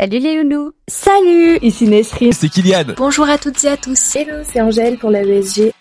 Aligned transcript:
Salut 0.00 0.18
les 0.18 0.42
loulous 0.42 0.72
Salut 0.88 1.58
Ici 1.60 1.86
Nesrine. 1.86 2.32
C'est 2.32 2.48
Kylian. 2.48 2.94
Bonjour 2.96 3.28
à 3.28 3.36
toutes 3.36 3.62
et 3.64 3.68
à 3.68 3.76
tous. 3.76 4.16
Hello, 4.16 4.42
c'est 4.50 4.62
Angèle 4.62 4.96
pour 4.96 5.10
la 5.10 5.20
ESG. 5.20 5.74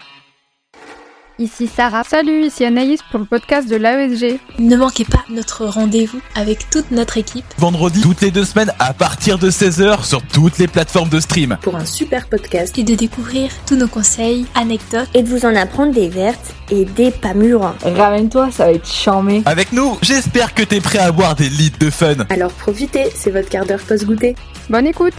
Ici 1.39 1.69
Sarah. 1.73 2.04
Salut, 2.04 2.47
ici 2.47 2.65
Anaïs 2.65 2.99
pour 3.10 3.17
le 3.17 3.26
podcast 3.26 3.70
de 3.70 3.78
l'AESG. 3.78 4.41
Ne 4.60 4.76
manquez 4.76 5.05
pas 5.05 5.23
notre 5.29 5.65
rendez-vous 5.65 6.19
avec 6.35 6.69
toute 6.69 6.92
notre 6.92 7.17
équipe. 7.17 7.46
Vendredi, 7.58 8.01
toutes 8.01 8.19
les 8.19 8.29
deux 8.29 8.44
semaines, 8.44 8.73
à 8.78 8.94
partir 8.94 9.39
de 9.39 9.49
16h, 9.49 10.03
sur 10.06 10.21
toutes 10.21 10.57
les 10.57 10.67
plateformes 10.67 11.07
de 11.07 11.21
stream. 11.21 11.57
Pour 11.62 11.78
un 11.78 11.85
super 11.85 12.28
podcast. 12.28 12.78
Et 12.78 12.83
de 12.83 12.94
découvrir 12.94 13.52
tous 13.65 13.78
nos 13.78 13.88
conseils, 13.88 14.47
anecdotes. 14.53 15.07
Et 15.13 15.24
de 15.24 15.29
vous 15.29 15.46
en 15.46 15.56
apprendre 15.56 15.94
des 15.94 16.09
vertes 16.09 16.53
et 16.71 16.84
des 16.84 17.09
pas 17.09 17.34
mûres. 17.34 17.73
Ramène-toi, 17.84 18.52
ça 18.52 18.66
va 18.66 18.73
être 18.73 18.91
charmé. 18.91 19.41
Avec 19.45 19.71
nous, 19.71 19.98
j'espère 20.02 20.53
que 20.53 20.63
t'es 20.63 20.81
prêt 20.81 20.99
à 20.99 21.05
avoir 21.05 21.35
des 21.35 21.48
litres 21.48 21.80
de 21.80 21.90
fun. 21.90 22.16
Alors 22.30 22.52
profitez, 22.52 23.05
c'est 23.16 23.31
votre 23.31 23.48
quart 23.48 23.66
d'heure 23.66 23.80
post-goûter. 23.80 24.35
Bonne 24.70 24.88
écoute 24.88 25.16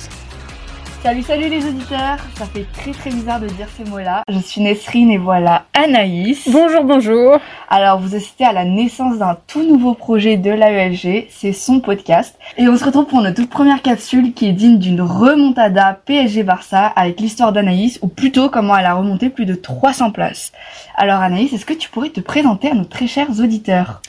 Salut, 1.03 1.23
salut 1.23 1.49
les 1.49 1.65
auditeurs 1.65 2.19
Ça 2.37 2.45
fait 2.45 2.67
très 2.75 2.91
très 2.91 3.09
bizarre 3.09 3.41
de 3.41 3.47
dire 3.47 3.67
ces 3.75 3.89
mots-là. 3.89 4.23
Je 4.29 4.39
suis 4.39 4.61
Nesrine 4.61 5.11
et 5.11 5.17
voilà 5.17 5.65
Anaïs. 5.73 6.47
Bonjour, 6.53 6.85
bonjour 6.85 7.39
Alors 7.71 7.99
vous 7.99 8.15
assistez 8.15 8.45
à 8.45 8.53
la 8.53 8.67
naissance 8.67 9.17
d'un 9.17 9.39
tout 9.47 9.63
nouveau 9.63 9.95
projet 9.95 10.37
de 10.37 10.51
l'AESG, 10.51 11.29
c'est 11.31 11.55
son 11.55 11.81
podcast. 11.81 12.37
Et 12.59 12.69
on 12.69 12.77
se 12.77 12.85
retrouve 12.85 13.07
pour 13.07 13.23
notre 13.23 13.37
toute 13.37 13.49
première 13.49 13.81
capsule 13.81 14.35
qui 14.35 14.47
est 14.47 14.53
digne 14.53 14.79
d'une 14.79 15.01
remontada 15.01 15.99
PSG-Barça 16.05 16.89
avec 16.89 17.19
l'histoire 17.19 17.55
d'Anaïs, 17.55 17.99
ou 18.03 18.09
plutôt 18.09 18.51
comment 18.51 18.77
elle 18.77 18.85
a 18.85 18.93
remonté 18.93 19.31
plus 19.31 19.47
de 19.47 19.55
300 19.55 20.11
places. 20.11 20.53
Alors 20.97 21.21
Anaïs, 21.21 21.51
est-ce 21.55 21.65
que 21.65 21.73
tu 21.73 21.89
pourrais 21.89 22.11
te 22.11 22.21
présenter 22.21 22.71
à 22.71 22.75
nos 22.75 22.85
très 22.85 23.07
chers 23.07 23.41
auditeurs? 23.41 24.03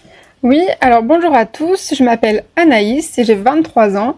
Oui, 0.43 0.61
alors 0.81 1.03
bonjour 1.03 1.33
à 1.35 1.45
tous, 1.45 1.93
je 1.95 2.03
m'appelle 2.03 2.43
Anaïs 2.57 3.17
et 3.17 3.23
j'ai 3.23 3.35
23 3.35 3.95
ans. 3.95 4.17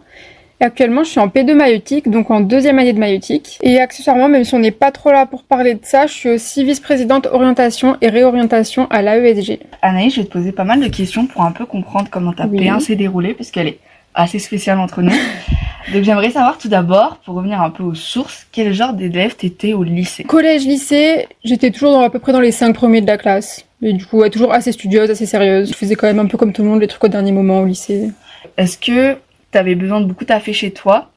Actuellement, 0.64 1.04
je 1.04 1.10
suis 1.10 1.20
en 1.20 1.28
P2 1.28 1.56
maïotique, 1.56 2.10
donc 2.10 2.32
en 2.32 2.40
deuxième 2.40 2.80
année 2.80 2.94
de 2.94 2.98
maïotique. 2.98 3.60
Et 3.64 3.82
accessoirement, 3.82 4.30
même 4.30 4.46
si 4.46 4.56
on 4.56 4.60
n'est 4.60 4.72
pas 4.72 4.92
trop 4.92 5.12
là 5.12 5.26
pour 5.26 5.44
parler 5.44 5.74
de 5.74 5.82
ça, 5.84 6.08
je 6.08 6.14
suis 6.14 6.30
aussi 6.30 6.64
vice-présidente 6.64 7.28
orientation 7.30 7.98
et 8.00 8.08
réorientation 8.08 8.88
à 8.90 9.02
l'AESG. 9.02 9.60
Anaïs, 9.82 10.16
je 10.16 10.22
vais 10.22 10.26
te 10.26 10.32
poser 10.32 10.54
pas 10.54 10.64
mal 10.64 10.80
de 10.80 10.88
questions 10.88 11.26
pour 11.28 11.42
un 11.42 11.52
peu 11.52 11.66
comprendre 11.66 12.08
comment 12.10 12.32
ta 12.32 12.46
Oui. 12.46 12.62
P1 12.62 12.80
s'est 12.80 12.96
déroulée, 12.96 13.34
parce 13.34 13.52
qu'elle 13.52 13.68
est 13.68 13.80
assez 14.16 14.40
spéciale 14.40 14.80
entre 14.80 15.02
nous. 15.02 15.12
Donc 15.94 16.04
j'aimerais 16.06 16.32
savoir 16.32 16.58
tout 16.58 16.70
d'abord, 16.70 17.18
pour 17.26 17.36
revenir 17.36 17.62
un 17.62 17.70
peu 17.70 17.84
aux 17.84 17.94
sources, 17.94 18.48
quel 18.54 18.74
genre 18.74 18.94
d'élève 18.94 19.36
t'étais 19.36 19.74
au 19.74 19.84
lycée? 19.84 20.24
Collège, 20.24 20.66
lycée, 20.66 21.28
j'étais 21.44 21.72
toujours 21.72 21.92
dans, 21.92 22.04
à 22.04 22.10
peu 22.10 22.20
près 22.20 22.32
dans 22.32 22.40
les 22.40 22.54
cinq 22.54 22.74
premiers 22.74 23.02
de 23.02 23.08
la 23.08 23.18
classe. 23.18 23.66
Et 23.82 23.92
du 23.92 24.06
coup, 24.06 24.20
ouais, 24.20 24.30
toujours 24.30 24.54
assez 24.54 24.72
studieuse, 24.72 25.12
assez 25.12 25.26
sérieuse. 25.26 25.72
Je 25.72 25.76
faisais 25.76 25.96
quand 25.96 26.08
même 26.08 26.20
un 26.20 26.26
peu 26.28 26.38
comme 26.38 26.54
tout 26.54 26.62
le 26.64 26.70
monde 26.70 26.80
les 26.80 26.88
trucs 26.88 27.04
au 27.04 27.10
dernier 27.10 27.34
moment 27.34 27.60
au 27.60 27.66
lycée. 27.66 28.12
Est-ce 28.58 28.78
que 28.78 29.18
t'avais 29.54 29.76
besoin 29.76 30.02
de 30.02 30.06
beaucoup 30.06 30.26
taffer 30.26 30.52
chez 30.54 30.72
toi 30.72 31.10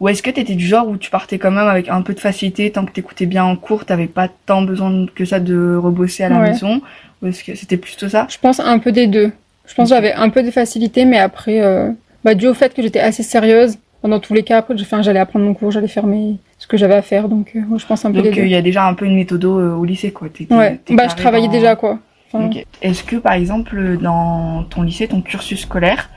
ou 0.00 0.08
est-ce 0.08 0.22
que 0.22 0.30
t'étais 0.30 0.54
du 0.54 0.64
genre 0.66 0.86
où 0.88 0.96
tu 0.96 1.10
partais 1.10 1.38
quand 1.38 1.50
même 1.50 1.66
avec 1.66 1.88
un 1.88 2.02
peu 2.02 2.14
de 2.14 2.20
facilité 2.20 2.70
tant 2.70 2.84
que 2.84 2.92
t'écoutais 2.92 3.26
bien 3.26 3.44
en 3.44 3.56
cours, 3.56 3.84
t'avais 3.84 4.06
pas 4.06 4.28
tant 4.46 4.62
besoin 4.62 5.06
que 5.14 5.24
ça 5.24 5.40
de 5.40 5.76
rebosser 5.76 6.22
à 6.22 6.28
la 6.28 6.38
Ouais. 6.38 6.50
maison 6.50 6.80
Ou 7.20 7.26
est-ce 7.26 7.42
que 7.42 7.54
c'était 7.56 7.76
plutôt 7.76 8.08
ça? 8.08 8.26
Je 8.30 8.38
pense 8.38 8.60
un 8.60 8.78
peu 8.78 8.92
des 8.92 9.08
deux. 9.08 9.32
Je 9.66 9.74
pense 9.74 9.88
que 9.88 9.94
j'avais 9.96 10.12
un 10.12 10.30
peu 10.30 10.42
de 10.44 10.50
facilité, 10.52 11.04
mais 11.04 11.18
après, 11.18 11.60
euh, 11.60 11.90
bah, 12.24 12.34
dû 12.34 12.46
au 12.46 12.54
fait 12.54 12.72
que 12.74 12.80
j'étais 12.80 13.00
assez 13.00 13.22
sérieuse, 13.24 13.76
dans 14.04 14.20
tous 14.20 14.32
les 14.32 14.44
cas, 14.44 14.58
après, 14.58 14.74
enfin, 14.80 15.02
j'allais 15.02 15.18
apprendre 15.18 15.44
mon 15.44 15.52
cours, 15.52 15.72
j'allais 15.72 15.88
faire 15.88 16.06
mes... 16.06 16.36
ce 16.58 16.66
que 16.68 16.76
j'avais 16.76 16.94
à 16.94 17.02
faire, 17.02 17.28
donc 17.28 17.50
euh, 17.56 17.60
je 17.76 17.84
pense 17.84 18.04
un 18.04 18.12
peu 18.12 18.22
Donc 18.22 18.38
euh, 18.38 18.44
il 18.46 18.50
y 18.50 18.54
a 18.54 18.62
déjà 18.62 18.86
un 18.86 18.94
peu 18.94 19.04
une 19.04 19.16
méthode 19.16 19.44
euh, 19.44 19.74
au 19.74 19.84
lycée 19.84 20.12
quoi. 20.12 20.28
Ouais, 20.50 20.78
bah, 20.90 21.08
je 21.10 21.16
travaillais 21.16 21.48
dans- 21.48 21.52
déjà, 21.52 21.74
quoi. 21.76 21.98
Enfin. 22.32 22.48
Est-ce 22.82 23.02
que 23.02 23.16
par 23.16 23.32
exemple 23.32 23.98
dans 24.00 24.62
ton 24.70 24.82
lycée, 24.82 25.08
ton 25.08 25.20
cursus 25.22 25.62
scolaire, 25.62 26.08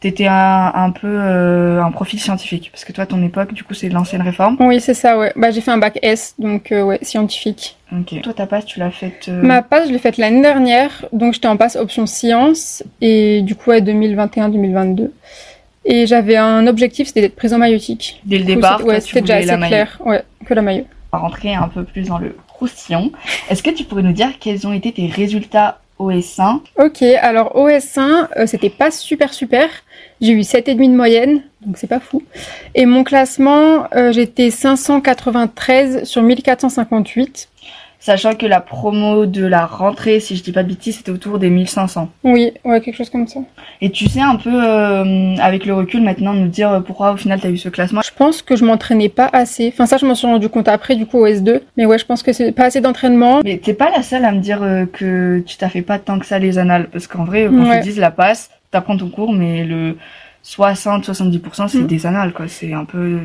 t'étais 0.00 0.26
un, 0.26 0.72
un 0.74 0.90
peu 0.90 1.06
euh, 1.08 1.82
un 1.82 1.90
profil 1.90 2.20
scientifique 2.20 2.70
Parce 2.72 2.84
que 2.84 2.92
toi, 2.92 3.06
ton 3.06 3.22
époque, 3.22 3.52
du 3.54 3.64
coup, 3.64 3.74
c'est 3.74 3.88
l'ancienne 3.88 4.22
réforme. 4.22 4.56
Oui, 4.60 4.80
c'est 4.80 4.94
ça, 4.94 5.18
ouais. 5.18 5.32
Bah, 5.36 5.50
j'ai 5.50 5.60
fait 5.60 5.70
un 5.70 5.78
bac 5.78 5.98
S, 6.02 6.34
donc 6.38 6.72
euh, 6.72 6.82
ouais, 6.82 6.98
scientifique. 7.02 7.76
Ok. 7.92 8.20
Toi, 8.22 8.32
ta 8.34 8.46
passe, 8.46 8.66
tu 8.66 8.78
l'as 8.80 8.90
faite. 8.90 9.26
euh, 9.28 9.42
Ma 9.42 9.62
passe, 9.62 9.88
je 9.88 9.92
l'ai 9.92 9.98
faite 9.98 10.16
l'année 10.18 10.42
dernière, 10.42 11.06
donc 11.12 11.34
j'étais 11.34 11.48
en 11.48 11.56
passe 11.56 11.76
option 11.76 12.06
sciences, 12.06 12.82
et 13.00 13.42
du 13.42 13.54
coup, 13.54 13.70
ouais, 13.70 13.80
2021-2022. 13.80 15.10
Et 15.84 16.06
j'avais 16.06 16.36
un 16.36 16.66
objectif, 16.66 17.06
c'était 17.08 17.20
d'être 17.20 17.36
présent 17.36 17.58
maïotique. 17.58 18.20
Dès 18.24 18.38
le 18.38 18.44
coup, 18.44 18.54
départ, 18.54 18.78
c'était- 18.78 18.90
ouais, 18.90 19.00
c'était 19.00 19.20
déjà 19.20 19.36
assez 19.36 19.66
clair, 19.68 19.98
ouais, 20.04 20.22
que 20.44 20.52
la 20.54 20.62
maillot. 20.62 20.84
On 21.12 21.16
va 21.18 21.22
rentrer 21.22 21.54
un 21.54 21.68
peu 21.68 21.84
plus 21.84 22.08
dans 22.08 22.18
le 22.18 22.36
croustillon. 22.48 23.12
Est-ce 23.48 23.62
que 23.62 23.70
tu 23.70 23.84
pourrais 23.84 24.02
nous 24.02 24.12
dire 24.12 24.30
quels 24.40 24.66
ont 24.66 24.72
été 24.72 24.90
tes 24.92 25.06
résultats 25.06 25.78
au 25.98 26.10
S1 26.10 26.60
Ok, 26.78 27.02
alors 27.02 27.54
OS1, 27.56 28.28
euh, 28.36 28.46
c'était 28.46 28.68
pas 28.68 28.90
super 28.90 29.32
super. 29.32 29.68
J'ai 30.20 30.32
eu 30.32 30.40
7,5 30.40 30.90
de 30.90 30.96
moyenne, 30.96 31.42
donc 31.64 31.76
c'est 31.76 31.86
pas 31.86 32.00
fou. 32.00 32.22
Et 32.74 32.86
mon 32.86 33.04
classement, 33.04 33.86
euh, 33.94 34.12
j'étais 34.12 34.50
593 34.50 36.04
sur 36.04 36.22
1458. 36.22 37.48
Sachant 37.98 38.34
que 38.34 38.46
la 38.46 38.60
promo 38.60 39.26
de 39.26 39.44
la 39.44 39.66
rentrée, 39.66 40.20
si 40.20 40.36
je 40.36 40.42
dis 40.44 40.52
pas 40.52 40.62
de 40.62 40.68
bêtises, 40.68 40.98
c'était 40.98 41.10
autour 41.10 41.38
des 41.40 41.50
1500. 41.50 42.08
Oui, 42.22 42.52
ouais, 42.64 42.80
quelque 42.80 42.94
chose 42.94 43.10
comme 43.10 43.26
ça. 43.26 43.40
Et 43.80 43.90
tu 43.90 44.06
sais 44.08 44.20
un 44.20 44.36
peu, 44.36 44.50
euh, 44.52 45.34
avec 45.40 45.66
le 45.66 45.74
recul 45.74 46.02
maintenant, 46.02 46.32
nous 46.32 46.46
dire 46.46 46.70
euh, 46.70 46.80
pourquoi 46.80 47.12
au 47.12 47.16
final 47.16 47.40
t'as 47.40 47.48
eu 47.48 47.56
ce 47.56 47.68
classement? 47.68 48.02
Je 48.02 48.12
pense 48.16 48.42
que 48.42 48.54
je 48.54 48.64
m'entraînais 48.64 49.08
pas 49.08 49.28
assez. 49.32 49.68
Enfin, 49.72 49.86
ça, 49.86 49.96
je 49.96 50.06
m'en 50.06 50.14
suis 50.14 50.26
rendu 50.28 50.48
compte 50.48 50.68
après, 50.68 50.94
du 50.94 51.06
coup, 51.06 51.18
au 51.18 51.26
S2. 51.26 51.62
Mais 51.76 51.84
ouais, 51.86 51.98
je 51.98 52.04
pense 52.04 52.22
que 52.22 52.32
c'est 52.32 52.52
pas 52.52 52.66
assez 52.66 52.80
d'entraînement. 52.80 53.40
Mais 53.42 53.58
t'es 53.58 53.74
pas 53.74 53.90
la 53.90 54.02
seule 54.04 54.24
à 54.24 54.30
me 54.30 54.40
dire 54.40 54.62
euh, 54.62 54.84
que 54.86 55.40
tu 55.44 55.56
t'as 55.56 55.68
fait 55.70 55.82
pas 55.82 55.98
tant 55.98 56.18
que 56.20 56.26
ça 56.26 56.38
les 56.38 56.58
annales. 56.58 56.88
Parce 56.92 57.08
qu'en 57.08 57.24
vrai, 57.24 57.46
quand 57.50 57.68
Ouais. 57.68 57.78
ils 57.78 57.82
disent 57.82 57.98
la 57.98 58.12
passe, 58.12 58.50
t'apprends 58.70 58.96
ton 58.96 59.08
cours, 59.08 59.32
mais 59.32 59.64
le 59.64 59.96
60-70% 60.44 61.68
c'est 61.68 61.78
Mm. 61.78 61.86
des 61.86 62.06
annales, 62.06 62.32
quoi. 62.32 62.46
C'est 62.48 62.72
un 62.72 62.84
peu 62.84 62.98
euh, 62.98 63.20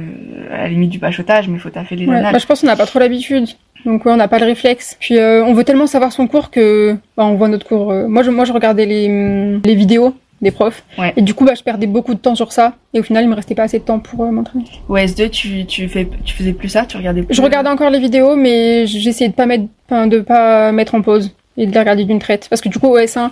à 0.53 0.57
la 0.63 0.67
limite 0.69 0.89
du 0.89 0.99
bachotage, 0.99 1.47
mais 1.47 1.59
faut 1.59 1.69
taffer 1.69 1.95
les 1.95 2.07
Ouais, 2.07 2.15
annales. 2.15 2.33
bah, 2.33 2.39
je 2.39 2.45
pense 2.45 2.61
qu'on 2.61 2.67
n'a 2.67 2.75
pas 2.75 2.85
trop 2.85 2.99
l'habitude. 2.99 3.45
Donc 3.85 4.05
ouais, 4.05 4.11
on 4.11 4.17
n'a 4.17 4.27
pas 4.27 4.39
le 4.39 4.45
réflexe. 4.45 4.97
Puis 4.99 5.17
euh, 5.17 5.43
on 5.43 5.53
veut 5.53 5.63
tellement 5.63 5.87
savoir 5.87 6.11
son 6.11 6.27
cours 6.27 6.51
que 6.51 6.95
bah, 7.17 7.25
on 7.25 7.35
voit 7.35 7.47
notre 7.47 7.65
cours. 7.67 7.91
euh, 7.91 8.07
Moi, 8.07 8.23
je, 8.23 8.29
moi, 8.31 8.45
je 8.45 8.53
regardais 8.53 8.85
les, 8.85 9.07
hum, 9.07 9.61
les 9.65 9.75
vidéos 9.75 10.15
des 10.41 10.51
profs. 10.51 10.83
Ouais. 10.97 11.13
Et 11.17 11.21
du 11.21 11.33
coup, 11.35 11.45
bah, 11.45 11.53
je 11.55 11.61
perdais 11.63 11.85
beaucoup 11.87 12.13
de 12.15 12.19
temps 12.19 12.33
sur 12.35 12.51
ça. 12.51 12.73
Et 12.93 12.99
au 12.99 13.03
final, 13.03 13.23
il 13.23 13.29
me 13.29 13.35
restait 13.35 13.55
pas 13.55 13.63
assez 13.63 13.79
de 13.79 13.83
temps 13.83 13.99
pour 13.99 14.23
euh, 14.23 14.31
m'entraîner. 14.31 14.65
Au 14.89 14.97
S2, 14.97 15.29
tu, 15.29 15.65
tu, 15.65 15.87
fais, 15.87 16.07
tu 16.25 16.33
faisais 16.35 16.53
plus 16.53 16.69
ça, 16.69 16.85
tu 16.85 16.97
regardais 16.97 17.21
plus. 17.23 17.33
Je 17.35 17.41
regardais 17.41 17.69
encore 17.69 17.89
les 17.91 17.99
vidéos, 17.99 18.35
mais 18.35 18.85
j'essayais 18.87 19.29
de 19.29 19.35
pas 19.35 19.45
mettre, 19.45 19.65
de 20.07 20.19
pas 20.19 20.71
mettre 20.71 20.95
en 20.95 21.01
pause 21.01 21.35
et 21.57 21.65
de 21.67 21.71
les 21.71 21.79
regarder 21.79 22.05
d'une 22.05 22.19
traite. 22.19 22.47
Parce 22.49 22.61
que 22.61 22.69
du 22.69 22.79
coup, 22.79 22.87
au 22.87 22.97
S1, 22.97 23.29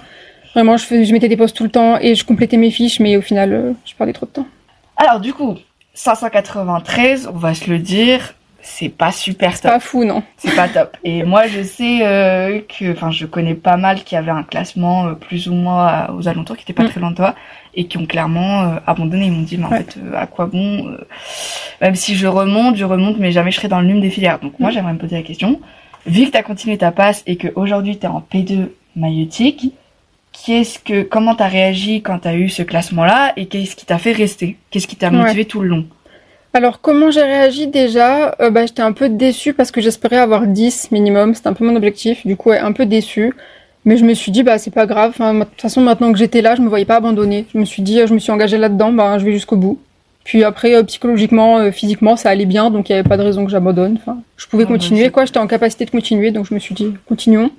vraiment, 0.54 0.78
je, 0.78 1.04
je 1.04 1.14
mettais 1.14 1.28
des 1.30 1.38
pauses 1.38 1.54
tout 1.54 1.64
le 1.64 1.70
temps 1.70 1.98
et 2.00 2.16
je 2.16 2.26
complétais 2.26 2.58
mes 2.58 2.72
fiches, 2.72 3.00
mais 3.00 3.18
au 3.18 3.22
final, 3.22 3.54
euh, 3.54 3.74
je 3.86 3.94
perdais 3.96 4.14
trop 4.14 4.26
de 4.26 4.32
temps. 4.32 4.48
Alors 4.98 5.20
du 5.20 5.34
coup, 5.34 5.56
593, 5.94 7.30
on 7.34 7.38
va 7.38 7.54
se 7.54 7.70
le 7.70 7.80
dire, 7.80 8.34
c'est 8.62 8.90
pas 8.90 9.12
super 9.12 9.56
C'est 9.56 9.62
top. 9.64 9.72
pas 9.72 9.80
fou, 9.80 10.04
non. 10.04 10.24
C'est 10.38 10.56
pas 10.56 10.68
top. 10.68 10.98
Et 11.04 11.24
moi, 11.24 11.48
je 11.48 11.62
sais 11.64 12.00
euh, 12.04 12.60
que, 12.60 12.92
enfin, 12.92 13.10
je 13.12 13.26
connais 13.26 13.56
pas 13.56 13.78
mal 13.78 14.04
qui 14.04 14.16
avaient 14.16 14.32
un 14.32 14.44
classement 14.44 15.08
euh, 15.08 15.14
plus 15.14 15.48
ou 15.48 15.54
moins 15.54 16.08
aux 16.10 16.28
alentours, 16.28 16.58
qui 16.58 16.64
étaient 16.64 16.74
pas 16.74 16.84
Mm. 16.84 16.90
très 16.90 17.00
loin 17.00 17.12
de 17.12 17.16
toi, 17.16 17.36
et 17.76 17.86
qui 17.88 17.98
ont 17.98 18.06
clairement 18.06 18.62
euh, 18.64 18.76
abandonné. 18.86 19.28
Ils 19.28 19.32
m'ont 19.32 19.44
dit, 19.44 19.58
mais 19.58 19.66
en 19.66 19.70
Ouais. 19.72 19.78
fait, 19.84 19.98
à 20.16 20.26
quoi 20.28 20.48
bon 20.48 20.98
Même 21.82 21.96
si 21.96 22.16
je 22.16 22.28
remonte, 22.28 22.76
je 22.76 22.84
remonte, 22.86 23.18
mais 23.18 23.32
jamais 23.32 23.52
je 23.52 23.58
serai 23.58 23.68
dans 23.70 23.82
l'une 23.82 24.02
des 24.02 24.10
filières. 24.10 24.40
Donc 24.40 24.60
moi, 24.60 24.70
Mm. 24.70 24.74
j'aimerais 24.74 24.94
me 24.94 25.00
poser 25.00 25.16
la 25.16 25.24
question. 25.24 25.60
Vu 26.06 26.26
que 26.26 26.32
t'as 26.32 26.44
continué 26.44 26.78
ta 26.78 26.92
passe 26.92 27.24
et 27.28 27.36
que 27.38 27.48
aujourd'hui 27.56 27.98
t'es 27.98 28.08
en 28.08 28.20
P2 28.22 28.70
maïotique, 28.96 29.74
qu'est-ce 30.34 30.80
que, 30.80 31.04
comment 31.04 31.36
t'as 31.36 31.48
réagi 31.48 32.02
quand 32.02 32.20
t'as 32.20 32.36
eu 32.36 32.50
ce 32.50 32.64
classement-là 32.64 33.34
et 33.38 33.46
qu'est-ce 33.48 33.76
qui 33.76 33.86
t'a 33.86 33.98
fait 33.98 34.12
rester? 34.12 34.58
Qu'est-ce 34.72 34.88
qui 34.88 34.96
t'a 34.96 35.10
Ouais. 35.10 35.18
motivé 35.18 35.46
tout 35.46 35.62
le 35.62 35.68
long? 35.68 35.86
Alors, 36.54 36.82
comment 36.82 37.12
j'ai 37.12 37.22
réagi 37.22 37.68
déjà? 37.68 38.36
Euh, 38.40 38.50
bah, 38.50 38.66
J'étais 38.66 38.82
un 38.82 38.92
peu 38.92 39.08
déçue 39.10 39.54
parce 39.54 39.70
que 39.72 39.82
j'espérais 39.82 40.18
avoir 40.18 40.48
10 40.48 40.90
minimum. 40.92 41.36
C'était 41.36 41.48
un 41.48 41.54
peu 41.54 41.66
mon 41.66 41.76
objectif. 41.76 42.26
Du 42.26 42.36
coup, 42.36 42.50
ouais, 42.50 42.58
un 42.60 42.72
peu 42.72 42.86
déçue. 42.88 43.34
Mais 43.86 43.98
je 43.98 44.04
me 44.04 44.14
suis 44.14 44.32
dit, 44.32 44.42
bah, 44.44 44.58
c'est 44.58 44.74
pas 44.74 44.86
grave. 44.88 45.12
Enfin, 45.12 45.34
de 45.36 45.44
toute 45.44 45.62
façon, 45.62 45.82
maintenant 45.82 46.12
que 46.12 46.18
j'étais 46.18 46.42
là, 46.42 46.56
je 46.56 46.62
me 46.62 46.68
voyais 46.68 46.86
pas 46.86 46.96
abandonner. 46.96 47.46
Je 47.54 47.60
me 47.60 47.66
suis 47.66 47.82
dit, 47.84 48.00
euh, 48.02 48.08
je 48.08 48.14
me 48.14 48.20
suis 48.20 48.32
engagée 48.32 48.58
là-dedans, 48.58 48.92
bah, 48.92 49.20
je 49.20 49.26
vais 49.26 49.32
jusqu'au 49.32 49.58
bout. 49.58 49.80
Puis 50.24 50.44
après, 50.44 50.76
euh, 50.76 50.84
psychologiquement, 50.84 51.60
euh, 51.60 51.72
physiquement, 51.72 52.16
ça 52.16 52.30
allait 52.30 52.46
bien, 52.46 52.72
donc 52.72 52.90
il 52.90 52.94
n'y 52.94 53.00
avait 53.00 53.08
pas 53.08 53.18
de 53.18 53.24
raison 53.24 53.46
que 53.46 53.52
j'abandonne. 53.52 53.98
Enfin, 54.02 54.18
je 54.36 54.48
pouvais 54.48 54.64
Ah, 54.64 54.68
bah, 54.68 54.74
continuer, 54.74 55.10
quoi. 55.12 55.26
J'étais 55.26 55.40
en 55.40 55.48
capacité 55.48 55.86
de 55.86 55.92
continuer, 55.92 56.32
donc 56.32 56.46
je 56.48 56.54
me 56.54 56.60
suis 56.60 56.74
dit, 56.76 56.94
continuons. 57.08 57.52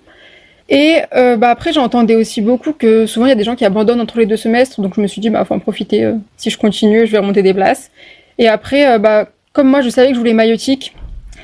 Et 0.73 0.99
euh, 1.17 1.37
bah, 1.37 1.51
après, 1.51 1.73
j'entendais 1.73 2.15
aussi 2.15 2.41
beaucoup 2.41 2.73
que 2.73 3.05
souvent, 3.07 3.27
il 3.27 3.31
y 3.31 3.33
a 3.33 3.37
des 3.37 3.43
gens 3.45 3.57
qui 3.57 3.65
abandonnent 3.65 4.01
entre 4.01 4.19
les 4.19 4.27
deux 4.27 4.37
semestres, 4.37 4.81
donc 4.81 4.95
je 4.95 5.01
me 5.01 5.07
suis 5.09 5.21
dit, 5.21 5.29
bah, 5.29 5.45
faut 5.45 5.55
en 5.55 5.59
profiter. 5.59 6.05
euh, 6.05 6.15
si 6.37 6.49
je 6.51 6.57
continue, 6.59 7.07
je 7.07 7.13
vais 7.13 7.19
remonter 7.19 7.43
des 7.43 7.53
places. 7.55 7.91
Et 8.39 8.47
après, 8.49 8.87
euh, 8.87 8.99
bah, 8.99 9.27
comme 9.53 9.69
moi, 9.69 9.81
je 9.81 9.89
savais 9.91 10.09
que 10.09 10.15
je 10.15 10.19
voulais 10.21 10.33
maïotique, 10.33 10.95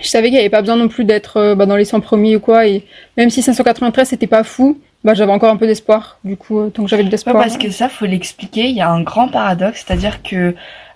je 0.01 0.07
savais 0.09 0.27
qu'il 0.29 0.35
n'y 0.35 0.41
avait 0.41 0.49
pas 0.51 0.61
besoin 0.61 0.77
non 0.77 0.87
plus 0.89 1.05
d'être 1.05 1.39
euh, 1.39 1.55
bah, 1.57 1.67
dans 1.67 1.75
les 1.77 1.85
100 1.85 2.01
premiers 2.01 2.37
ou 2.37 2.41
quoi. 2.41 2.67
Et 2.69 2.85
même 3.17 3.31
si 3.31 3.43
593, 3.43 4.09
c'était 4.09 4.27
pas 4.29 4.45
fou, 4.45 4.79
bah, 5.03 5.15
j'avais 5.15 5.33
encore 5.33 5.51
un 5.53 5.57
peu 5.57 5.67
d'espoir. 5.67 6.19
Du 6.23 6.37
coup, 6.37 6.71
tant 6.73 6.85
que 6.85 6.89
j'avais 6.89 7.03
de 7.03 7.09
Ouais, 7.09 7.13
l'espoir. 7.13 7.35
parce 7.35 7.59
que 7.59 7.71
ça, 7.71 7.89
faut 7.89 8.07
l'expliquer. 8.07 8.67
Il 8.67 8.77
y 8.77 8.81
a 8.81 8.89
un 8.91 9.03
grand 9.03 9.27
paradoxe, 9.29 9.85
c'est-à-dire 9.87 10.23
que 10.23 10.55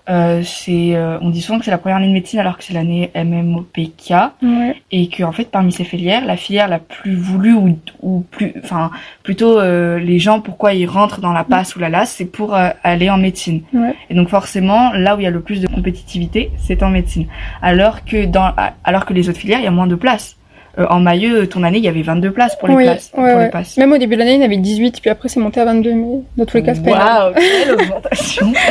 Euh, 0.09 0.41
c'est, 0.43 0.95
euh, 0.95 1.19
on 1.21 1.29
dit 1.29 1.41
souvent 1.41 1.59
que 1.59 1.65
c'est 1.65 1.71
la 1.71 1.77
première 1.77 1.97
année 1.97 2.07
de 2.07 2.13
médecine 2.13 2.39
alors 2.39 2.57
que 2.57 2.63
c'est 2.63 2.73
l'année 2.73 3.11
MMOPK 3.15 4.13
Ouais. 4.41 4.75
et 4.91 5.07
que 5.09 5.23
en 5.23 5.31
fait 5.31 5.45
parmi 5.51 5.71
ces 5.71 5.83
filières, 5.83 6.25
la 6.25 6.37
filière 6.37 6.67
la 6.67 6.79
plus 6.79 7.15
voulue 7.15 7.53
ou, 7.53 7.77
ou 8.01 8.25
plus, 8.31 8.53
enfin 8.63 8.89
plutôt 9.23 9.59
euh, 9.59 9.99
les 9.99 10.17
gens 10.17 10.41
pourquoi 10.41 10.73
ils 10.73 10.87
rentrent 10.87 11.21
dans 11.21 11.33
la 11.33 11.43
passe 11.43 11.75
ou 11.75 11.79
la 11.79 11.89
LAS, 11.89 12.07
c'est 12.07 12.25
pour 12.25 12.55
euh, 12.55 12.69
aller 12.83 13.09
en 13.11 13.17
médecine. 13.17 13.61
Ouais. 13.73 13.93
Et 14.09 14.15
donc 14.15 14.29
forcément, 14.29 14.91
là 14.93 15.15
où 15.15 15.19
il 15.19 15.23
y 15.23 15.27
a 15.27 15.31
le 15.31 15.41
plus 15.41 15.61
de 15.61 15.67
compétitivité, 15.67 16.51
c'est 16.57 16.81
en 16.81 16.89
médecine. 16.89 17.27
Alors 17.61 18.03
que 18.03 18.25
dans, 18.25 18.51
alors 18.83 19.05
que 19.05 19.13
les 19.13 19.29
autres 19.29 19.39
filières, 19.39 19.59
il 19.59 19.65
y 19.65 19.67
a 19.67 19.71
moins 19.71 19.87
de 19.87 19.95
places. 19.95 20.35
Euh, 20.79 20.87
en 20.89 20.99
Mailleux, 21.01 21.47
ton 21.47 21.63
année, 21.63 21.79
il 21.79 21.83
y 21.83 21.89
avait 21.89 22.01
22 22.01 22.31
places 22.31 22.57
pour 22.57 22.69
les 22.69 22.75
Oui, 22.75 22.83
places, 22.85 23.11
ouais, 23.13 23.29
pour 23.29 23.37
ouais. 23.39 23.45
les 23.45 23.51
passes. 23.51 23.75
Même 23.77 23.91
au 23.91 23.97
début 23.97 24.15
de 24.15 24.19
l'année, 24.19 24.35
il 24.35 24.39
y 24.39 24.41
en 24.41 24.45
avait 24.45 24.55
18, 24.57 25.01
puis 25.01 25.09
après 25.09 25.27
c'est 25.29 25.39
monté 25.41 25.59
à 25.59 25.65
22, 25.65 25.93
mais 25.93 26.05
dans 26.37 26.45
tous 26.45 26.57
les 26.57 26.63
cas, 26.63 26.73
c'est 26.75 26.81
pas. 26.83 27.29
Waouh, 27.29 27.33
quelle 27.35 27.73
augmentation 27.75 28.53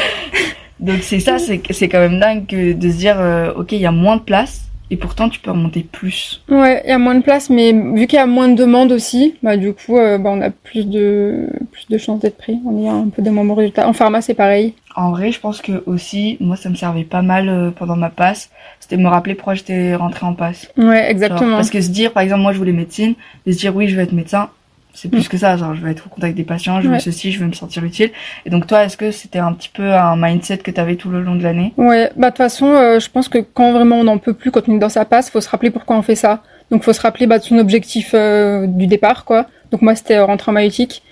Donc 0.81 1.03
c'est 1.03 1.21
ça, 1.21 1.39
c'est 1.39 1.61
c'est 1.71 1.89
quand 1.89 2.01
même 2.01 2.19
dingue 2.19 2.47
que 2.47 2.73
de 2.73 2.91
se 2.91 2.97
dire, 2.97 3.17
euh, 3.21 3.53
ok, 3.55 3.73
il 3.73 3.81
y 3.81 3.87
a 3.87 3.93
moins 3.93 4.17
de 4.17 4.23
places, 4.23 4.65
et 4.91 4.97
pourtant 4.97 5.29
tu 5.29 5.39
peux 5.39 5.51
remonter 5.51 5.87
plus. 5.91 6.43
Ouais, 6.49 6.83
il 6.85 6.91
y 6.91 6.93
a 6.93 6.99
moins 6.99 7.15
de 7.15 7.23
place, 7.23 7.49
mais 7.51 7.73
vu 7.73 8.07
qu'il 8.07 8.17
y 8.17 8.23
a 8.23 8.27
moins 8.27 8.49
de 8.49 8.55
demandes 8.55 8.91
aussi, 8.91 9.35
bah 9.43 9.57
du 9.57 9.73
coup, 9.73 9.97
euh, 9.99 10.19
bah, 10.19 10.31
on 10.33 10.41
a 10.41 10.51
plus 10.51 10.89
de 10.89 11.49
plus 11.71 11.87
de 11.89 11.99
chances 11.99 12.21
d'être 12.21 12.39
pris. 12.39 12.59
On 12.67 12.85
est 12.85 12.89
un 12.89 13.09
peu 13.09 13.23
des 13.23 13.31
moments 13.31 13.55
résultats. 13.55 13.87
En 13.87 13.93
pharma, 13.93 14.21
c'est 14.21 14.35
pareil. 14.35 14.75
En 14.97 15.11
vrai, 15.13 15.31
je 15.31 15.39
pense 15.39 15.61
que 15.63 15.85
aussi, 15.87 16.37
moi, 16.41 16.57
ça 16.57 16.69
me 16.69 16.75
servait 16.75 17.05
pas 17.05 17.23
mal 17.23 17.49
euh, 17.49 17.71
pendant 17.71 17.95
ma 17.95 18.11
passe. 18.11 18.51
C'était 18.81 18.97
de 18.97 19.03
me 19.03 19.09
rappeler 19.09 19.35
pourquoi 19.37 19.55
j'étais 19.55 19.95
rentrée 19.95 20.27
en 20.27 20.35
passe. 20.35 20.69
Ouais, 20.77 20.85
Genre, 20.85 20.95
exactement. 20.95 21.57
parce 21.57 21.71
que 21.71 21.81
se 21.81 21.91
dire, 21.91 22.13
par 22.13 22.25
exemple, 22.25 22.43
moi, 22.43 22.53
je 22.53 22.59
voulais 22.59 22.73
médecine, 22.73 23.15
de 23.47 23.53
se 23.53 23.59
dire, 23.59 23.77
oui, 23.77 23.87
je 23.87 23.95
vais 23.95 24.03
être 24.03 24.13
médecin, 24.13 24.49
c'est 24.95 25.11
plus 25.11 25.29
que 25.29 25.37
ça. 25.37 25.57
Genre, 25.57 25.75
je 25.75 25.83
vais 25.83 25.93
être 25.93 26.07
au 26.07 26.11
contact 26.11 26.37
des 26.37 26.45
patients, 26.45 26.81
je 26.81 26.89
veux 26.89 26.95
Ouais. 26.95 27.01
ceci, 27.01 27.33
je 27.33 27.41
veux 27.41 27.47
me 27.47 27.53
sentir 27.53 27.85
utile. 27.85 28.11
Et 28.45 28.51
donc, 28.51 28.67
toi, 28.67 28.85
est-ce 28.85 28.97
que 28.97 29.11
c'était 29.11 29.39
un 29.39 29.53
petit 29.53 29.69
peu 29.69 29.93
un 29.95 30.17
mindset 30.17 30.59
que 30.59 30.71
tu 30.71 30.81
avais 30.81 30.97
tout 30.97 31.09
le 31.11 31.23
long 31.23 31.37
de 31.37 31.43
l'année? 31.43 31.73
Ouais, 31.77 32.11
bah 32.17 32.29
de 32.29 32.33
toute 32.33 32.39
façon, 32.39 32.67
euh, 32.67 33.01
je 33.01 33.09
pense 33.11 33.29
que 33.29 33.39
quand 33.39 33.73
vraiment 33.73 33.97
on 33.97 34.05
n'en 34.05 34.19
peut 34.19 34.35
plus, 34.35 34.51
quand 34.51 34.69
on 34.69 34.77
est 34.77 34.79
dans 34.79 34.89
sa 34.89 35.05
passe, 35.05 35.31
faut 35.31 35.41
se 35.41 35.49
rappeler 35.49 35.71
pourquoi 35.71 35.97
on 35.97 36.03
fait 36.03 36.15
ça. 36.15 36.43
Donc 36.71 36.83
faut 36.85 36.93
se 36.93 37.01
rappeler 37.01 37.27
bah, 37.27 37.39
de 37.39 37.45
son 37.45 37.59
objectif 37.59 38.11
euh, 38.15 38.67
du 38.67 38.87
départ, 38.87 39.25
quoi. 39.25 39.47
Donc 39.71 39.83
moi, 39.83 39.95
c'était 39.95 40.17
euh, 40.17 40.25
rentrer 40.25 40.51
en 40.51 40.55
maïeutique. 40.55 41.03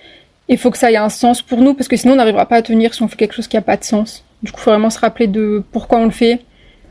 Il 0.47 0.57
faut 0.57 0.71
que 0.71 0.77
ça 0.77 0.91
ait 0.91 0.97
un 0.97 1.09
sens 1.09 1.41
pour 1.41 1.61
nous, 1.61 1.73
parce 1.73 1.87
que 1.87 1.95
sinon 1.95 2.13
on 2.13 2.17
n'arrivera 2.17 2.45
pas 2.47 2.55
à 2.55 2.61
tenir 2.61 2.93
si 2.93 3.03
on 3.03 3.07
fait 3.07 3.15
quelque 3.17 3.33
chose 3.33 3.47
qui 3.47 3.57
a 3.57 3.61
pas 3.61 3.77
de 3.77 3.83
sens. 3.83 4.23
Du 4.41 4.51
coup, 4.51 4.59
faut 4.59 4.71
vraiment 4.71 4.89
se 4.89 4.99
rappeler 4.99 5.27
de 5.27 5.63
pourquoi 5.71 5.99
on 5.99 6.05
le 6.05 6.11
fait, 6.11 6.39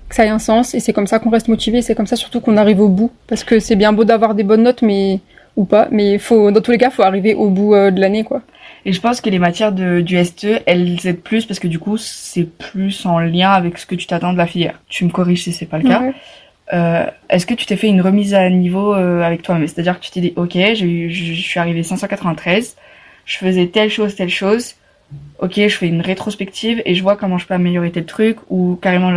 que 0.08 0.14
ça 0.14 0.25
ait 0.25 0.29
un 0.29 0.38
sens, 0.38 0.75
et 0.75 0.81
c'est 0.81 0.93
comme 0.93 1.06
ça 1.06 1.19
qu'on 1.19 1.31
reste 1.31 1.49
motivé, 1.49 1.82
c'est 1.82 1.94
comme 1.94 2.06
ça 2.06 2.17
surtout 2.17 2.41
qu'on 2.41 2.56
arrive 2.56 2.81
au 2.81 2.88
bout. 2.88 3.11
Parce 3.26 3.43
que 3.44 3.58
c'est 3.58 3.75
bien 3.76 3.93
beau 3.93 4.05
d'avoir 4.05 4.34
des 4.34 4.44
bonnes 4.44 4.62
notes, 4.62 4.82
mais 4.82 5.20
ou 5.58 5.64
pas, 5.64 5.88
mais 5.90 6.19
faut, 6.19 6.52
dans 6.52 6.60
tous 6.60 6.70
les 6.70 6.78
cas, 6.78 6.88
faut 6.88 7.02
arriver 7.02 7.34
au 7.34 7.50
bout 7.50 7.75
euh, 7.75 7.90
de 7.90 8.00
l'année, 8.00 8.22
quoi. 8.22 8.43
Et 8.84 8.93
je 8.93 9.00
pense 9.00 9.20
que 9.20 9.28
les 9.28 9.40
matières 9.40 9.72
de, 9.72 10.00
du 10.00 10.25
STE, 10.25 10.62
elles 10.66 11.05
aident 11.05 11.20
plus 11.20 11.46
parce 11.46 11.58
que 11.58 11.66
du 11.66 11.81
coup, 11.81 11.96
c'est 11.96 12.44
plus 12.44 13.05
en 13.05 13.19
lien 13.19 13.50
avec 13.50 13.76
ce 13.76 13.84
que 13.84 13.96
tu 13.96 14.06
t'attends 14.06 14.32
de 14.32 14.38
la 14.38 14.46
filière. 14.46 14.81
Tu 14.88 15.05
me 15.05 15.10
corriges 15.10 15.43
si 15.43 15.52
c'est 15.52 15.66
pas 15.66 15.78
le 15.78 15.88
cas. 15.88 16.00
Ouais. 16.00 16.14
Euh, 16.72 17.06
Est-ce 17.28 17.44
que 17.44 17.55
tu 17.55 17.66
t'es 17.66 17.76
fait 17.76 17.88
une 17.88 18.00
remise 18.00 18.34
à 18.34 18.49
niveau 18.49 18.94
euh, 18.94 19.20
avec 19.22 19.43
toi-même? 19.43 19.66
C'est-à-dire 19.66 19.99
que 19.99 20.05
tu 20.05 20.12
t'es 20.12 20.20
dit, 20.20 20.32
ok, 20.37 20.52
je 20.55 21.08
je 21.08 21.43
suis 21.43 21.58
arrivé 21.58 21.82
593, 21.82 22.76
je 23.26 23.37
faisais 23.37 23.66
telle 23.66 23.90
chose, 23.90 24.14
telle 24.14 24.31
chose. 24.31 24.76
Ok, 25.40 25.52
je 25.56 25.69
fais 25.69 25.87
une 25.87 26.00
rétrospective 26.00 26.82
et 26.84 26.94
je 26.96 27.02
vois 27.02 27.14
comment 27.16 27.38
je 27.38 27.46
peux 27.46 27.55
améliorer 27.55 27.93
tel 27.93 28.05
truc 28.06 28.38
ou 28.50 28.76
carrément 28.82 29.12